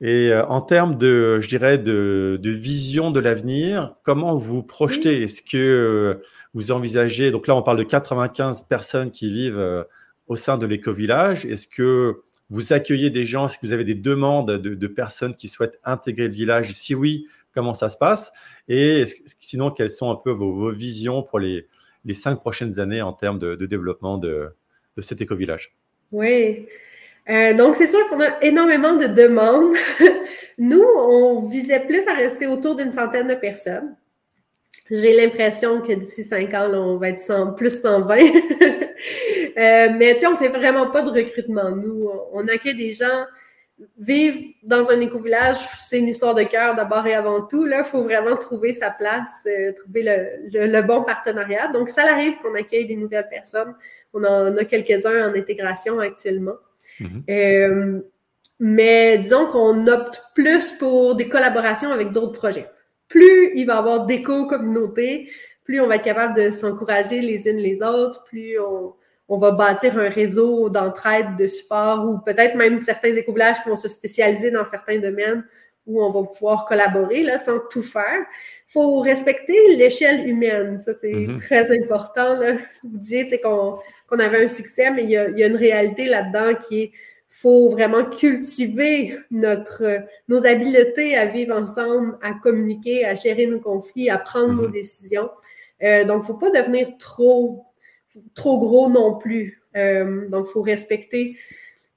Et 0.00 0.32
en 0.34 0.60
termes 0.60 0.98
de, 0.98 1.38
je 1.40 1.48
dirais, 1.48 1.78
de, 1.78 2.38
de 2.42 2.50
vision 2.50 3.10
de 3.10 3.20
l'avenir, 3.20 3.94
comment 4.02 4.36
vous 4.36 4.62
projetez? 4.62 5.22
Est-ce 5.22 5.42
que 5.42 6.20
vous 6.54 6.70
envisagez, 6.70 7.30
donc 7.30 7.46
là 7.46 7.56
on 7.56 7.62
parle 7.62 7.78
de 7.78 7.82
95 7.82 8.62
personnes 8.62 9.10
qui 9.10 9.30
vivent 9.30 9.58
euh, 9.58 9.82
au 10.28 10.36
sein 10.36 10.56
de 10.56 10.66
l'éco-village. 10.66 11.44
Est-ce 11.44 11.66
que 11.66 12.22
vous 12.48 12.72
accueillez 12.72 13.10
des 13.10 13.26
gens? 13.26 13.46
Est-ce 13.46 13.58
que 13.58 13.66
vous 13.66 13.72
avez 13.72 13.84
des 13.84 13.96
demandes 13.96 14.50
de, 14.50 14.86
personnes 14.86 15.34
qui 15.34 15.48
souhaitent 15.48 15.80
intégrer 15.84 16.28
le 16.28 16.34
village? 16.34 16.72
Si 16.72 16.94
oui, 16.94 17.26
comment 17.54 17.74
ça 17.74 17.88
se 17.88 17.96
passe? 17.96 18.32
Et 18.68 19.04
sinon, 19.40 19.70
quelles 19.70 19.90
sont 19.90 20.10
un 20.10 20.14
peu 20.14 20.30
vos, 20.30 20.70
visions 20.70 21.22
pour 21.22 21.40
les, 21.40 21.66
les, 22.04 22.14
cinq 22.14 22.36
prochaines 22.36 22.80
années 22.80 23.02
en 23.02 23.12
termes 23.12 23.38
de, 23.38 23.66
développement 23.66 24.16
de, 24.18 24.54
cet 24.98 25.20
éco-village? 25.20 25.74
Oui. 26.12 26.66
Euh, 27.28 27.54
donc, 27.54 27.76
c'est 27.76 27.86
sûr 27.86 28.06
qu'on 28.08 28.20
a 28.20 28.42
énormément 28.42 28.94
de 28.94 29.06
demandes. 29.06 29.74
Nous, 30.58 30.82
on 30.82 31.46
visait 31.46 31.80
plus 31.80 32.06
à 32.06 32.14
rester 32.14 32.46
autour 32.46 32.76
d'une 32.76 32.92
centaine 32.92 33.28
de 33.28 33.34
personnes. 33.34 33.96
J'ai 34.90 35.16
l'impression 35.16 35.80
que 35.80 35.92
d'ici 35.92 36.24
cinq 36.24 36.52
ans, 36.52 36.70
on 36.74 36.96
va 36.98 37.10
être 37.10 37.54
plus 37.56 37.80
120. 37.80 38.16
euh, 38.18 38.28
mais 39.56 40.14
tu 40.14 40.20
sais, 40.20 40.26
on 40.26 40.36
fait 40.36 40.48
vraiment 40.48 40.90
pas 40.90 41.02
de 41.02 41.10
recrutement. 41.10 41.70
Nous, 41.70 42.10
on 42.32 42.46
accueille 42.48 42.74
des 42.74 42.92
gens 42.92 43.24
vivre 43.98 44.38
dans 44.62 44.90
un 44.90 45.00
éco-village, 45.00 45.56
c'est 45.76 45.98
une 45.98 46.08
histoire 46.08 46.34
de 46.34 46.44
cœur 46.44 46.74
d'abord 46.74 47.06
et 47.06 47.14
avant 47.14 47.42
tout. 47.42 47.66
Il 47.66 47.84
faut 47.84 48.02
vraiment 48.02 48.36
trouver 48.36 48.72
sa 48.72 48.90
place, 48.90 49.42
euh, 49.46 49.72
trouver 49.72 50.02
le, 50.52 50.82
bon 50.82 51.02
partenariat. 51.02 51.68
Donc, 51.68 51.88
ça 51.88 52.02
arrive 52.10 52.36
qu'on 52.38 52.54
accueille 52.54 52.86
des 52.86 52.96
nouvelles 52.96 53.28
personnes. 53.28 53.74
On 54.12 54.22
en 54.24 54.56
a 54.56 54.64
quelques-uns 54.64 55.30
en 55.30 55.34
intégration 55.34 55.98
actuellement. 55.98 56.56
Mm-hmm. 57.00 57.22
Euh, 57.30 58.00
mais 58.60 59.18
disons 59.18 59.46
qu'on 59.46 59.86
opte 59.86 60.22
plus 60.34 60.72
pour 60.72 61.16
des 61.16 61.28
collaborations 61.28 61.90
avec 61.90 62.12
d'autres 62.12 62.32
projets. 62.32 62.70
Plus 63.08 63.52
il 63.54 63.66
va 63.66 63.74
y 63.74 63.78
avoir 63.78 64.06
d'éco-communautés, 64.06 65.30
plus 65.64 65.80
on 65.80 65.86
va 65.86 65.96
être 65.96 66.04
capable 66.04 66.34
de 66.34 66.50
s'encourager 66.50 67.20
les 67.20 67.48
unes 67.48 67.58
les 67.58 67.82
autres, 67.82 68.24
plus 68.24 68.58
on, 68.60 69.38
va 69.38 69.50
bâtir 69.50 69.98
un 69.98 70.08
réseau 70.08 70.68
d'entraide, 70.68 71.36
de 71.38 71.46
support, 71.46 72.08
ou 72.08 72.18
peut-être 72.18 72.54
même 72.54 72.80
certains 72.80 73.14
éco-villages 73.14 73.62
qui 73.62 73.68
vont 73.68 73.76
se 73.76 73.88
spécialiser 73.88 74.50
dans 74.50 74.64
certains 74.64 74.98
domaines 74.98 75.44
où 75.86 76.02
on 76.02 76.10
va 76.10 76.26
pouvoir 76.26 76.64
collaborer 76.66 77.22
là, 77.22 77.38
sans 77.38 77.58
tout 77.70 77.82
faire. 77.82 78.20
Il 78.68 78.72
faut 78.72 79.00
respecter 79.00 79.76
l'échelle 79.76 80.28
humaine. 80.28 80.78
Ça, 80.78 80.92
c'est 80.94 81.12
mm-hmm. 81.12 81.40
très 81.40 81.70
important. 81.82 82.34
Là. 82.34 82.54
Vous 82.82 82.98
disiez 82.98 83.40
qu'on 83.40 83.78
qu'on 84.08 84.18
avait 84.18 84.44
un 84.44 84.48
succès, 84.48 84.90
mais 84.90 85.04
il 85.04 85.10
y 85.10 85.16
a, 85.16 85.28
il 85.28 85.38
y 85.38 85.44
a 85.44 85.46
une 85.46 85.56
réalité 85.56 86.06
là-dedans 86.06 86.54
qui 86.54 86.82
est 86.82 86.92
faut 87.28 87.68
vraiment 87.68 88.04
cultiver 88.04 89.18
notre, 89.32 90.04
nos 90.28 90.46
habiletés 90.46 91.16
à 91.16 91.26
vivre 91.26 91.56
ensemble, 91.56 92.16
à 92.22 92.32
communiquer, 92.34 93.04
à 93.04 93.14
gérer 93.14 93.46
nos 93.46 93.58
conflits, 93.58 94.08
à 94.08 94.18
prendre 94.18 94.52
nos 94.52 94.68
mm-hmm. 94.68 94.72
décisions. 94.72 95.30
Euh, 95.82 96.04
donc, 96.04 96.22
faut 96.22 96.34
pas 96.34 96.50
devenir 96.50 96.96
trop 96.98 97.64
trop 98.34 98.58
gros 98.58 98.88
non 98.88 99.18
plus. 99.18 99.60
Euh, 99.76 100.28
donc, 100.28 100.46
il 100.48 100.52
faut 100.52 100.62
respecter. 100.62 101.36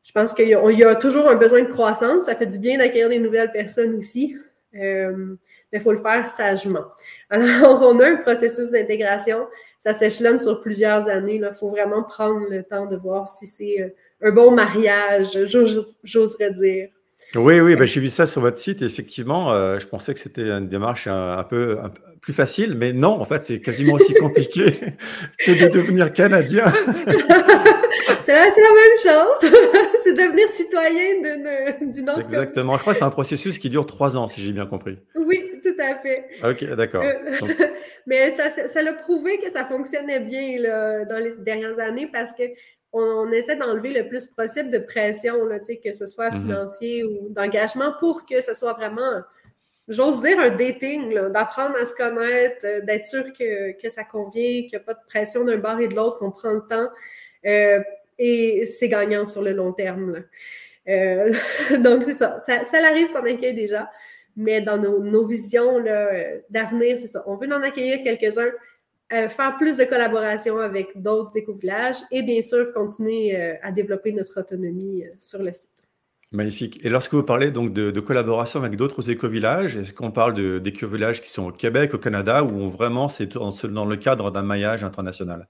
Je 0.08 0.13
pense 0.13 0.34
qu'il 0.34 0.48
y, 0.48 0.84
a 0.84 0.96
toujours 0.96 1.28
un 1.28 1.36
besoin 1.36 1.62
de 1.63 1.67
croissance. 1.67 2.24
Ça 2.24 2.36
fait 2.36 2.46
du 2.46 2.60
bien 2.60 2.78
d'accueillir 2.78 3.10
des 3.10 3.20
nouvelles 3.20 3.52
personnes 3.52 3.93
aussi. 3.96 4.38
Euh, 4.74 5.36
mais 5.72 5.80
il 5.80 5.82
faut 5.82 5.91
le 5.91 5.98
faire 5.98 6.26
sagement. 6.26 6.86
Alors, 7.30 7.82
on 7.82 8.00
a 8.00 8.08
un 8.08 8.15
processus 8.15 8.72
d'intégration. 8.72 9.48
Ça 9.78 9.93
s'échelonne 9.93 10.39
sur 10.39 10.62
plusieurs 10.62 11.10
années. 11.10 11.36
Il 11.36 11.56
faut 11.60 11.70
vraiment 11.70 12.04
prendre 12.04 12.48
le 12.50 12.63
temps 12.63 12.86
de 12.86 12.96
voir 12.96 13.28
si 13.28 13.48
c'est 13.48 13.82
euh, 13.82 13.89
un 14.22 14.32
bon 14.32 14.52
mariage, 14.52 15.38
j'oserais 16.04 16.52
dire. 16.52 16.88
Oui, 17.36 17.60
oui, 17.60 17.76
ben, 17.76 17.86
j'ai 17.86 18.00
vu 18.00 18.08
ça 18.10 18.26
sur 18.26 18.39
votre 18.39 18.56
site. 18.56 18.82
effectivement, 18.82 19.52
euh, 19.52 19.78
je 19.78 19.88
pensais 19.88 20.13
que 20.13 20.22
c'était 20.22 20.50
une 20.50 20.70
démarche 20.70 21.08
un, 21.08 21.43
peu, 21.43 21.80
plus 22.28 22.34
facile, 22.34 22.76
mais 22.76 22.92
non, 22.92 23.22
en 23.22 23.24
fait, 23.24 23.46
c'est 23.46 23.62
quasiment 23.62 23.94
aussi 23.94 24.13
compliqué 24.20 24.66
que 25.40 25.63
de 25.63 25.70
devenir 25.70 26.12
canadien. 26.12 26.66
c'est 28.24 28.34
la, 28.34 28.44
même 28.44 28.98
chose. 29.02 29.50
c'est 30.04 30.12
devenir 30.12 30.50
citoyen 30.50 31.22
d'une 31.80 32.10
autre. 32.10 32.20
Exactement. 32.20 32.76
Je 32.76 32.82
crois 32.82 32.92
que 32.92 33.00
c'est 33.00 33.06
un 33.06 33.12
processus 33.12 33.58
qui 33.58 33.70
dure 33.70 33.86
trois 33.86 34.18
ans, 34.18 34.28
si 34.28 34.42
j'ai 34.42 34.52
bien 34.52 34.66
compris. 34.66 34.98
Oui, 35.16 35.42
tout 35.63 35.82
à 35.82 35.96
fait. 36.00 36.26
Ok, 36.44 36.66
d'accord. 36.76 37.02
Euh, 37.06 37.13
mais 38.06 38.32
ça, 38.32 38.50
ça 38.68 38.82
l'a 38.82 38.92
prouvé 38.92 39.40
que 39.40 39.50
ça 39.50 39.63
fonctionnait 39.63 40.20
bien 40.20 40.60
là, 40.60 41.06
dans 41.06 41.20
les 41.20 41.34
dernières 41.38 41.80
années 41.80 42.10
parce 42.12 42.36
que 42.36 42.44
on, 42.92 43.32
essaie 43.32 43.56
d'enlever 43.56 43.94
le 43.94 44.10
plus 44.10 44.28
possible 44.28 44.70
de 44.70 44.80
pression, 44.80 45.46
là, 45.46 45.60
que 45.60 45.94
ce 45.94 46.08
soit 46.08 46.32
mhm. 46.32 46.42
financier 46.42 47.04
ou 47.04 47.30
d'engagement, 47.30 47.94
pour 48.00 48.26
que 48.26 48.42
ce 48.42 48.54
soit 48.54 48.74
vraiment, 48.74 49.22
j'ose 49.88 50.21
dire, 50.21 50.39
un 50.39 50.50
dating, 50.50 51.13
d'apprendre 51.32 51.76
à 51.78 51.86
se 51.86 51.93
connaître, 51.93 52.65
euh, 52.65 52.82
d'être 52.82 53.06
sûr 53.06 53.26
que, 53.34 53.89
ça 53.89 54.04
convient, 54.04 54.62
qu'il 54.62 54.69
n'y 54.71 54.76
a 54.76 54.80
pas 54.80 54.93
de 54.93 55.06
pression 55.08 55.43
d'un 55.43 55.58
bord 55.58 55.80
et 55.80 55.88
de 55.88 55.95
l'autre, 55.95 56.19
qu'on 56.19 56.32
prend 56.32 56.52
le 56.52 56.62
temps. 56.67 56.89
Euh, 57.45 57.80
et 58.19 58.65
c'est 58.65 58.89
gagnant 58.89 59.26
sur 59.26 59.41
le 59.41 59.54
long 59.54 59.73
terme. 59.73 60.23
Euh, 60.88 61.34
donc, 61.80 62.04
c'est 62.04 62.13
ça. 62.13 62.39
Ça, 62.39 62.63
ça 62.63 62.78
arrive 62.86 63.12
qu'on 63.12 63.26
accueille 63.26 63.54
déjà, 63.54 63.89
mais 64.36 64.62
dans 64.62 64.78
nos, 64.78 65.00
nos 65.00 65.26
visions 65.26 65.80
d'avenir, 66.50 66.97
c'est 66.97 67.08
ça. 67.08 67.23
On 67.26 67.36
veut 67.36 67.52
en 67.52 67.62
accueillir 67.62 68.04
quelques-uns 68.04 68.52
euh, 69.13 69.30
faire 69.30 69.56
plus 69.56 69.78
de 69.78 69.86
collaboration 69.86 70.58
avec 70.58 71.02
d'autres 71.02 71.38
éco-villages 71.38 72.00
et 72.12 72.23
bien 72.23 72.41
sûr 72.41 72.73
continuer 72.73 73.38
euh, 73.38 73.54
à 73.63 73.71
développer 73.71 74.12
notre 74.12 74.41
autonomie 74.41 75.06
euh, 75.06 75.12
sur 75.17 75.41
le 75.41 75.54
site. 75.54 75.87
Magnifique. 76.34 76.84
Et 76.84 76.90
lorsque 76.90 77.13
vous 77.13 77.24
parlez 77.24 77.52
donc 77.52 77.72
de, 77.72 78.00
collaboration 78.02 78.60
avec 78.60 78.76
d'autres 78.76 79.10
éco-villages, 79.10 79.78
est-ce 79.78 79.94
qu'on 79.94 80.12
parle 80.12 80.62
d'éco-villages 80.62 81.22
qui 81.22 81.30
sont 81.30 81.48
au 81.48 81.52
Québec, 81.54 81.94
au 81.94 81.98
Canada, 81.98 82.44
ou 82.44 82.70
vraiment 82.70 83.08
c'est 83.08 83.38
dans, 83.38 83.86
le 83.86 83.96
cadre 83.96 84.30
d'un 84.30 84.42
maillage 84.42 84.84
international? 84.84 85.48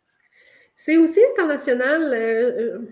C'est 0.75 0.97
aussi 0.97 1.19
international. 1.33 2.87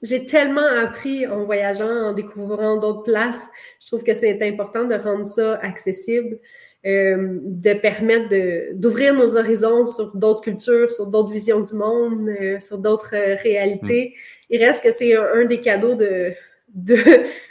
j'ai 0.00 0.24
tellement 0.24 0.66
appris 0.66 1.26
en 1.26 1.44
voyageant, 1.44 1.90
en 1.90 2.12
découvrant 2.14 2.78
d'autres 2.78 3.02
places. 3.02 3.46
Je 3.82 3.88
trouve 3.88 4.02
que 4.02 4.14
c'est 4.14 4.42
important 4.42 4.84
de 4.84 4.94
rendre 4.94 5.26
ça 5.26 5.56
accessible. 5.56 6.38
Euh, 6.86 7.40
de 7.42 7.72
permettre 7.72 8.28
d'ouvrir 8.74 9.12
nos 9.12 9.36
horizons 9.36 9.88
sur 9.88 10.14
d'autres 10.14 10.42
cultures, 10.42 10.88
sur 10.88 11.08
d'autres 11.08 11.32
visions 11.32 11.58
du 11.58 11.74
monde, 11.74 12.28
euh, 12.28 12.60
sur 12.60 12.78
d'autres 12.78 13.16
euh, 13.16 13.34
réalités. 13.34 14.14
Mm. 14.14 14.20
Il 14.50 14.64
reste 14.64 14.84
que 14.84 14.92
c'est 14.92 15.16
un, 15.16 15.46
des 15.46 15.60
cadeaux 15.60 15.96
de, 15.96 16.32
de, 16.68 16.94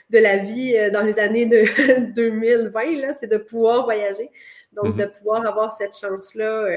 de, 0.10 0.19
la 0.19 0.38
vie 0.38 0.78
dans 0.93 1.02
les 1.02 1.19
années 1.19 1.48
de 1.48 1.65
2020, 2.15 3.12
c'est 3.19 3.30
de 3.30 3.36
pouvoir 3.36 3.84
voyager. 3.84 4.30
Donc, 4.71 4.95
mm-hmm. 4.95 5.00
de 5.00 5.06
pouvoir 5.17 5.45
avoir 5.45 5.74
cette 5.74 5.98
chance-là 5.98 6.69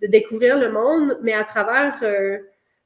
de 0.00 0.06
découvrir 0.06 0.56
le 0.56 0.70
monde, 0.70 1.18
mais 1.24 1.32
à 1.32 1.42
travers 1.42 2.00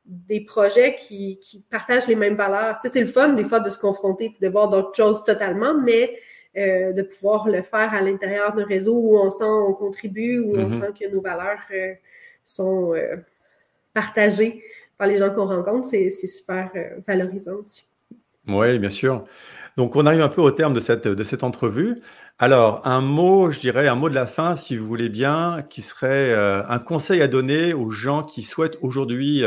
des 0.06 0.40
projets 0.40 0.94
qui, 0.94 1.38
qui, 1.38 1.62
partagent 1.70 2.06
les 2.06 2.16
mêmes 2.16 2.34
valeurs. 2.34 2.78
Tu 2.80 2.88
sais, 2.88 2.94
c'est 2.94 3.00
le 3.00 3.06
fun 3.06 3.34
des 3.34 3.44
fois 3.44 3.60
de 3.60 3.68
se 3.68 3.78
confronter 3.78 4.34
et 4.40 4.44
de 4.44 4.48
voir 4.50 4.70
d'autres 4.70 4.96
choses 4.96 5.22
totalement, 5.22 5.74
mais 5.74 6.16
euh, 6.54 6.92
de 6.92 7.00
pouvoir 7.00 7.48
le 7.48 7.62
faire 7.62 7.94
à 7.94 8.02
l'intérieur 8.02 8.54
d'un 8.54 8.66
réseau 8.66 8.94
où 8.94 9.18
on 9.18 9.30
sent 9.30 9.44
on 9.44 9.72
contribue, 9.72 10.38
où 10.38 10.54
on 10.54 10.66
mm-hmm. 10.66 10.80
sent 10.80 10.92
que 11.00 11.10
nos 11.10 11.22
valeurs 11.22 11.62
euh, 11.72 11.94
sont 12.44 12.92
euh, 12.94 13.16
partagées 13.94 14.62
par 14.98 15.06
les 15.06 15.16
gens 15.16 15.30
qu'on 15.30 15.46
rencontre, 15.46 15.88
c'est 15.88 16.10
super 16.10 16.70
valorisant 17.06 17.54
aussi. 17.64 17.86
Oui, 18.46 18.78
bien 18.78 18.90
sûr. 18.90 19.24
Donc, 19.78 19.96
on 19.96 20.04
arrive 20.04 20.20
un 20.20 20.28
peu 20.28 20.42
au 20.42 20.50
terme 20.50 20.74
de 20.74 20.80
cette, 20.80 21.08
de 21.08 21.24
cette 21.24 21.42
entrevue. 21.42 21.96
Alors, 22.38 22.86
un 22.86 23.00
mot, 23.00 23.50
je 23.50 23.58
dirais, 23.58 23.88
un 23.88 23.94
mot 23.94 24.10
de 24.10 24.14
la 24.14 24.26
fin, 24.26 24.54
si 24.54 24.76
vous 24.76 24.86
voulez 24.86 25.08
bien, 25.08 25.64
qui 25.70 25.80
serait 25.80 26.34
un 26.34 26.78
conseil 26.78 27.22
à 27.22 27.28
donner 27.28 27.72
aux 27.72 27.90
gens 27.90 28.22
qui 28.22 28.42
souhaitent 28.42 28.78
aujourd'hui 28.82 29.42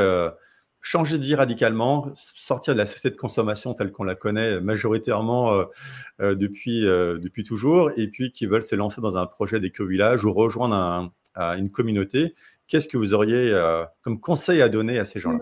changer 0.86 1.18
de 1.18 1.24
vie 1.24 1.34
radicalement, 1.34 2.12
sortir 2.16 2.76
de 2.76 2.78
la 2.78 2.86
société 2.86 3.10
de 3.10 3.20
consommation 3.20 3.74
telle 3.74 3.92
qu'on 3.92 4.04
la 4.04 4.14
connaît 4.14 4.62
majoritairement 4.62 5.52
euh, 5.52 5.66
euh, 6.22 6.36
depuis, 6.36 6.86
euh, 6.86 7.18
depuis 7.18 7.44
toujours, 7.44 7.90
et 7.98 8.08
puis 8.08 8.32
qui 8.32 8.46
veulent 8.46 8.62
se 8.62 8.76
lancer 8.76 9.02
dans 9.02 9.18
un 9.18 9.26
projet 9.26 9.60
d'éco-village 9.60 10.24
ou 10.26 10.32
rejoindre 10.32 11.12
une 11.36 11.72
communauté. 11.72 12.36
Qu'est-ce 12.68 12.88
que 12.88 12.98
vous 12.98 13.16
auriez 13.16 13.52
comme 14.04 14.20
conseil 14.20 14.62
à 14.62 14.70
donner 14.70 15.00
à 15.00 15.06
ces 15.06 15.20
gens-là? 15.20 15.40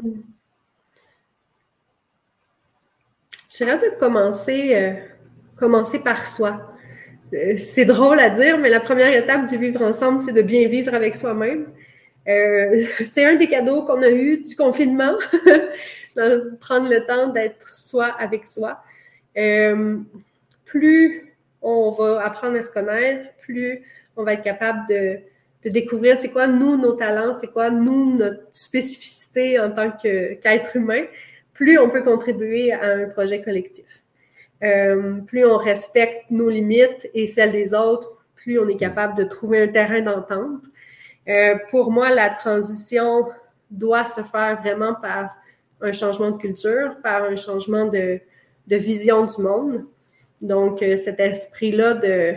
J'aimerais 3.50 3.92
de 3.92 4.00
commencer, 4.00 4.98
commencer 5.56 6.00
par 6.00 6.26
soi. 6.26 6.74
C'est 7.58 7.86
drôle 7.86 8.20
à 8.20 8.30
dire, 8.30 8.58
mais 8.58 8.70
la 8.70 8.80
première 8.80 9.14
étape 9.14 9.48
du 9.48 9.58
vivre 9.58 9.82
ensemble, 9.82 10.22
c'est 10.22 10.34
de 10.34 10.42
bien 10.42 10.68
vivre 10.68 10.94
avec 10.94 11.16
soi-même. 11.16 11.68
Euh, 12.28 12.86
c'est 13.06 13.26
un 13.26 13.36
des 13.36 13.48
cadeaux 13.48 13.84
qu'on 13.84 14.02
a 14.02 14.10
eu 14.10 14.38
du 14.38 14.56
confinement, 14.56 15.16
prendre 16.60 16.90
le 16.90 17.06
temps 17.06 17.28
d'être 17.28 17.68
soi 17.68 18.08
avec 18.20 18.46
soi. 18.46 18.82
Euh, 19.38 19.98
plus 20.66 21.34
on 21.62 21.92
va 21.92 22.24
apprendre 22.24 22.58
à 22.58 22.62
se 22.62 22.70
connaître, 22.70 23.30
plus 23.42 23.84
on 24.18 24.24
va 24.24 24.34
être 24.34 24.44
capable 24.44 24.88
de, 24.90 25.20
découvrir 25.70 26.18
c'est 26.18 26.30
quoi 26.30 26.46
nous 26.46 26.76
nos 26.76 26.92
talents, 26.92 27.34
c'est 27.34 27.48
quoi 27.48 27.70
nous 27.70 28.18
notre 28.18 28.44
spécificité 28.52 29.60
en 29.60 29.72
tant 29.72 29.92
qu'être 29.92 30.76
humain, 30.76 31.06
plus 31.54 31.80
on 31.80 31.90
peut 31.90 32.04
contribuer 32.04 32.74
à 32.74 32.84
un 32.84 33.06
projet 33.06 33.42
collectif. 33.42 33.86
Euh, 34.62 35.22
plus 35.22 35.46
on 35.46 35.58
respecte 35.58 36.30
nos 36.30 36.50
limites 36.50 37.10
et 37.14 37.26
celles 37.26 37.54
des 37.54 37.74
autres, 37.74 38.12
plus 38.36 38.60
on 38.60 38.68
est 38.68 38.78
capable 38.78 39.18
de 39.18 39.24
trouver 39.24 39.62
un 39.62 39.68
terrain 39.68 40.02
d'entente. 40.02 40.64
Euh, 41.28 41.56
pour 41.70 41.92
moi, 41.92 42.14
la 42.14 42.30
transition 42.30 43.28
doit 43.72 44.06
se 44.06 44.22
faire 44.22 44.60
vraiment 44.62 44.94
par 44.94 45.36
un 45.82 45.92
changement 45.92 46.32
de 46.32 46.38
culture, 46.38 46.96
par 47.02 47.24
un 47.24 47.36
changement 47.36 47.86
de, 47.86 48.20
de 48.68 48.76
vision 48.76 49.26
du 49.26 49.42
monde. 49.42 49.86
Donc, 50.42 50.82
euh, 50.82 50.98
cet 50.98 51.20
esprit-là 51.20 51.94
de 51.96 52.34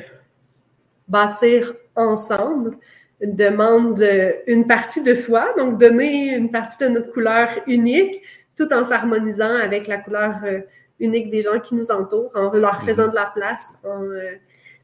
bâtir 1.08 1.74
ensemble 1.94 2.76
demande 3.20 4.06
une 4.46 4.66
partie 4.66 5.02
de 5.02 5.14
soi, 5.14 5.54
donc 5.56 5.78
donner 5.78 6.34
une 6.34 6.50
partie 6.50 6.78
de 6.84 6.88
notre 6.88 7.12
couleur 7.12 7.48
unique, 7.66 8.22
tout 8.56 8.72
en 8.72 8.84
s'harmonisant 8.84 9.54
avec 9.56 9.86
la 9.86 9.98
couleur 9.98 10.36
euh, 10.44 10.60
unique 11.00 11.30
des 11.30 11.42
gens 11.42 11.58
qui 11.60 11.74
nous 11.74 11.90
entourent, 11.90 12.30
en 12.34 12.50
leur 12.52 12.82
faisant 12.82 13.08
de 13.08 13.14
la 13.14 13.26
place, 13.26 13.78
en 13.84 14.06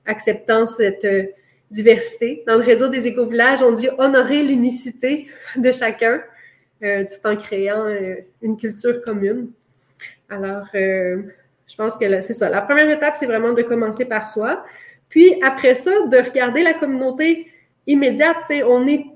acceptant 0.06 0.66
cette 0.66 1.06
diversité. 1.72 2.44
Dans 2.46 2.56
le 2.56 2.64
réseau 2.64 2.88
des 2.88 3.06
éco-villages, 3.06 3.62
on 3.62 3.72
dit 3.72 3.88
honorer 3.98 4.42
l'unicité 4.42 5.26
de 5.56 5.72
chacun 5.72 6.22
euh, 6.84 7.04
tout 7.04 7.26
en 7.26 7.36
créant 7.36 7.86
euh, 7.86 8.16
une 8.42 8.56
culture 8.56 9.02
commune. 9.02 9.50
Alors, 10.28 10.66
euh, 10.74 11.22
je 11.66 11.76
pense 11.76 11.96
que 11.96 12.20
c'est 12.20 12.34
ça. 12.34 12.48
La 12.48 12.60
première 12.60 12.90
étape, 12.90 13.16
c'est 13.18 13.26
vraiment 13.26 13.52
de 13.52 13.62
commencer 13.62 14.04
par 14.04 14.26
soi. 14.26 14.64
Puis 15.08 15.34
après 15.42 15.74
ça, 15.74 15.90
de 16.06 16.16
regarder 16.16 16.62
la 16.62 16.74
communauté 16.74 17.48
immédiate. 17.86 18.50
On 18.66 18.86
est 18.86 19.06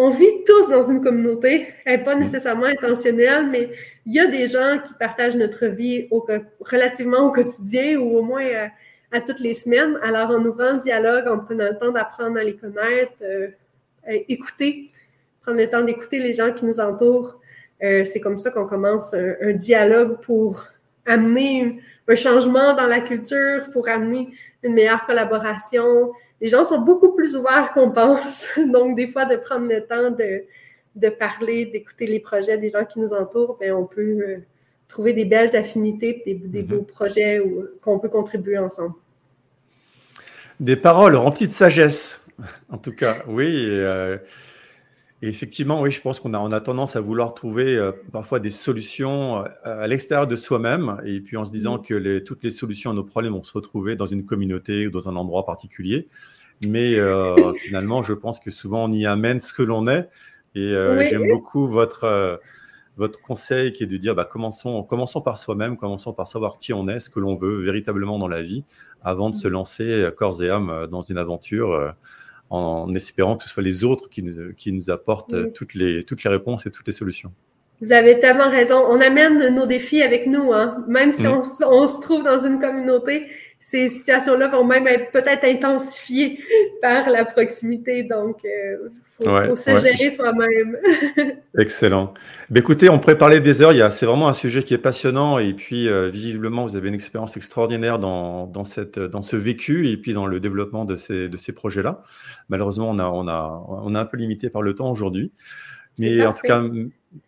on 0.00 0.10
vit 0.10 0.44
tous 0.46 0.68
dans 0.70 0.88
une 0.88 1.02
communauté, 1.02 1.74
elle 1.84 1.98
n'est 1.98 2.04
pas 2.04 2.14
mm. 2.14 2.20
nécessairement 2.20 2.66
intentionnelle, 2.66 3.48
mais 3.50 3.70
il 4.06 4.14
y 4.14 4.20
a 4.20 4.28
des 4.28 4.46
gens 4.46 4.78
qui 4.86 4.94
partagent 4.94 5.34
notre 5.34 5.66
vie 5.66 6.06
au, 6.12 6.24
relativement 6.60 7.26
au 7.26 7.32
quotidien 7.32 7.96
ou 7.98 8.16
au 8.16 8.22
moins 8.22 8.68
à, 9.12 9.20
toutes 9.20 9.40
les 9.40 9.54
semaines. 9.54 9.98
Alors, 10.02 10.30
en 10.30 10.44
ouvrant 10.44 10.72
le 10.72 10.78
dialogue, 10.78 11.28
en 11.28 11.38
prenant 11.38 11.66
le 11.66 11.78
temps 11.78 11.90
d'apprendre 11.90 12.38
à 12.38 12.44
les 12.44 12.56
connaître, 12.56 13.12
euh, 13.22 13.48
écouter, 14.28 14.90
prendre 15.42 15.58
le 15.58 15.68
temps 15.68 15.82
d'écouter 15.82 16.18
les 16.18 16.32
gens 16.32 16.52
qui 16.52 16.64
nous 16.64 16.80
entourent, 16.80 17.40
euh, 17.82 18.04
c'est 18.04 18.20
comme 18.20 18.38
ça 18.38 18.50
qu'on 18.50 18.66
commence 18.66 19.14
un, 19.14 19.52
dialogue 19.52 20.20
pour 20.20 20.64
amener 21.06 21.80
un 22.06 22.14
changement 22.14 22.74
dans 22.74 22.86
la 22.86 23.00
culture, 23.00 23.70
pour 23.72 23.88
amener 23.88 24.28
une 24.62 24.74
meilleure 24.74 25.04
collaboration, 25.06 26.12
les 26.40 26.48
gens 26.48 26.64
sont 26.64 26.80
beaucoup 26.80 27.12
plus 27.12 27.36
ouverts 27.36 27.72
qu'on 27.72 27.90
pense. 27.90 28.46
Donc, 28.72 28.96
des 28.96 29.08
fois, 29.08 29.24
de 29.24 29.36
prendre 29.36 29.68
le 29.68 29.84
temps 29.84 30.10
de, 30.10 30.44
de 30.94 31.08
parler, 31.08 31.66
d'écouter 31.66 32.06
les 32.06 32.20
projets 32.20 32.58
des 32.58 32.68
gens 32.68 32.84
qui 32.84 33.00
nous 33.00 33.12
entourent, 33.12 33.56
bien, 33.58 33.76
on 33.76 33.86
peut 33.86 34.00
euh, 34.00 34.38
trouver 34.88 35.12
des 35.12 35.24
belles 35.24 35.54
affinités, 35.54 36.22
des, 36.24 36.34
des 36.34 36.62
beaux 36.62 36.80
mhm. 36.80 36.86
projets 36.86 37.42
qu'on 37.80 37.98
peut 37.98 38.08
contribuer 38.08 38.58
ensemble. 38.58 38.94
Des 40.60 40.76
paroles 40.76 41.14
remplies 41.14 41.46
de 41.46 41.52
sagesse, 41.52 42.26
en 42.68 42.78
tout 42.78 42.92
cas, 42.92 43.22
oui. 43.28 43.66
Euh, 43.68 44.18
effectivement, 45.22 45.80
oui, 45.80 45.90
je 45.90 46.00
pense 46.00 46.18
qu'on 46.18 46.34
a, 46.34 46.38
on 46.38 46.50
a 46.50 46.60
tendance 46.60 46.96
à 46.96 47.00
vouloir 47.00 47.34
trouver 47.34 47.76
euh, 47.76 47.92
parfois 48.12 48.40
des 48.40 48.50
solutions 48.50 49.44
à 49.62 49.86
l'extérieur 49.86 50.26
de 50.26 50.36
soi-même, 50.36 51.00
et 51.04 51.20
puis 51.20 51.36
en 51.36 51.44
se 51.44 51.52
disant 51.52 51.78
mm. 51.78 51.82
que 51.82 51.94
les, 51.94 52.24
toutes 52.24 52.42
les 52.42 52.50
solutions 52.50 52.90
à 52.90 52.94
nos 52.94 53.04
problèmes 53.04 53.34
vont 53.34 53.42
se 53.42 53.52
retrouver 53.52 53.94
dans 53.94 54.06
une 54.06 54.24
communauté 54.24 54.88
ou 54.88 54.90
dans 54.90 55.08
un 55.08 55.16
endroit 55.16 55.46
particulier. 55.46 56.08
Mais 56.66 56.98
euh, 56.98 57.52
finalement, 57.60 58.02
je 58.02 58.12
pense 58.12 58.40
que 58.40 58.50
souvent 58.50 58.84
on 58.84 58.92
y 58.92 59.06
amène 59.06 59.40
ce 59.40 59.52
que 59.52 59.62
l'on 59.62 59.86
est. 59.86 60.08
Et 60.54 60.72
euh, 60.72 61.06
j'aime 61.06 61.28
beaucoup 61.30 61.68
votre, 61.68 62.04
euh, 62.04 62.36
votre 62.98 63.22
conseil 63.22 63.72
qui 63.72 63.84
est 63.84 63.86
de 63.86 63.96
dire 63.96 64.14
bah, 64.14 64.28
commençons, 64.30 64.82
commençons 64.82 65.22
par 65.22 65.38
soi-même, 65.38 65.78
commençons 65.78 66.12
par 66.12 66.26
savoir 66.26 66.58
qui 66.58 66.74
on 66.74 66.88
est, 66.88 66.98
ce 66.98 67.08
que 67.08 67.20
l'on 67.20 67.36
veut 67.36 67.62
véritablement 67.62 68.18
dans 68.18 68.28
la 68.28 68.42
vie, 68.42 68.64
avant 69.02 69.30
de 69.30 69.34
se 69.34 69.48
lancer 69.48 70.10
corps 70.16 70.42
et 70.42 70.50
âme 70.50 70.86
dans 70.90 71.02
une 71.02 71.16
aventure 71.16 71.94
en 72.50 72.92
espérant 72.94 73.36
que 73.36 73.44
ce 73.44 73.50
soit 73.50 73.62
les 73.62 73.84
autres 73.84 74.08
qui 74.10 74.22
nous, 74.22 74.52
qui 74.54 74.72
nous 74.72 74.90
apportent 74.90 75.52
toutes, 75.52 75.74
les, 75.74 76.02
toutes 76.02 76.24
les 76.24 76.30
réponses 76.30 76.66
et 76.66 76.70
toutes 76.70 76.86
les 76.86 76.92
solutions. 76.92 77.32
Vous 77.80 77.92
avez 77.92 78.18
tellement 78.18 78.50
raison. 78.50 78.84
On 78.88 79.00
amène 79.00 79.54
nos 79.54 79.66
défis 79.66 80.02
avec 80.02 80.26
nous, 80.26 80.52
hein. 80.52 80.84
Même 80.88 81.12
si 81.12 81.26
mm. 81.26 81.42
on, 81.64 81.88
se 81.88 82.00
trouve 82.00 82.24
dans 82.24 82.44
une 82.44 82.58
communauté, 82.58 83.28
ces 83.60 83.90
situations-là 83.90 84.48
vont 84.48 84.64
même 84.64 84.86
être 84.86 85.10
peut-être 85.10 85.44
intensifiées 85.44 86.38
par 86.82 87.08
la 87.10 87.24
proximité. 87.24 88.02
Donc, 88.02 88.38
il 88.44 89.26
euh, 89.26 89.46
faut, 89.46 89.56
se 89.56 89.78
gérer 89.78 90.10
soi-même. 90.10 90.76
Excellent. 91.58 92.14
Ben, 92.50 92.60
écoutez, 92.60 92.88
on 92.88 92.98
pourrait 92.98 93.18
parler 93.18 93.40
des 93.40 93.60
heures. 93.60 93.92
C'est 93.92 94.06
vraiment 94.06 94.28
un 94.28 94.32
sujet 94.32 94.62
qui 94.62 94.74
est 94.74 94.78
passionnant. 94.78 95.38
Et 95.38 95.52
puis, 95.54 95.88
euh, 95.88 96.08
visiblement, 96.08 96.64
vous 96.66 96.76
avez 96.76 96.88
une 96.88 96.94
expérience 96.94 97.36
extraordinaire 97.36 97.98
dans, 97.98 98.46
dans, 98.46 98.64
cette, 98.64 98.98
dans 98.98 99.22
ce 99.22 99.36
vécu 99.36 99.88
et 99.88 99.96
puis 99.96 100.14
dans 100.14 100.26
le 100.26 100.40
développement 100.40 100.84
de 100.84 100.96
ces, 100.96 101.28
de 101.28 101.36
ces 101.36 101.52
projets-là. 101.52 102.02
Malheureusement, 102.48 102.88
on 102.88 102.98
a, 102.98 103.06
on, 103.06 103.28
a, 103.28 103.66
on 103.68 103.94
a 103.94 104.00
un 104.00 104.06
peu 104.06 104.16
limité 104.16 104.50
par 104.50 104.62
le 104.62 104.74
temps 104.74 104.90
aujourd'hui. 104.90 105.32
Mais 105.98 106.24
en 106.24 106.32
tout 106.32 106.46
cas, 106.46 106.62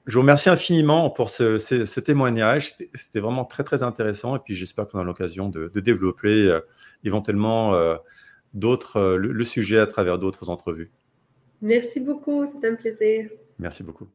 je 0.07 0.15
vous 0.15 0.21
remercie 0.21 0.51
infiniment 0.51 1.11
pour 1.11 1.31
ce, 1.31 2.01
témoignage. 2.01 2.77
C'était 2.95 3.21
vraiment 3.21 3.45
très, 3.45 3.65
très 3.65 3.83
intéressant. 3.83 4.37
Et 4.37 4.39
puis, 4.41 4.55
j'espère 4.55 4.87
qu'on 4.87 4.99
a 4.99 5.05
l'occasion 5.05 5.49
de, 5.49 5.69
développer 5.81 6.49
euh, 6.49 6.61
éventuellement 7.05 7.75
euh, 7.75 7.97
d'autres, 8.55 8.99
euh, 8.99 9.17
le, 9.17 9.45
sujet 9.45 9.79
à 9.79 9.87
travers 9.87 10.19
d'autres 10.19 10.51
entrevues. 10.51 10.91
Merci 11.63 12.01
beaucoup. 12.01 12.47
C'était 12.47 12.69
un 12.69 12.75
plaisir. 12.75 13.31
Merci 13.59 13.83
beaucoup. 13.83 14.09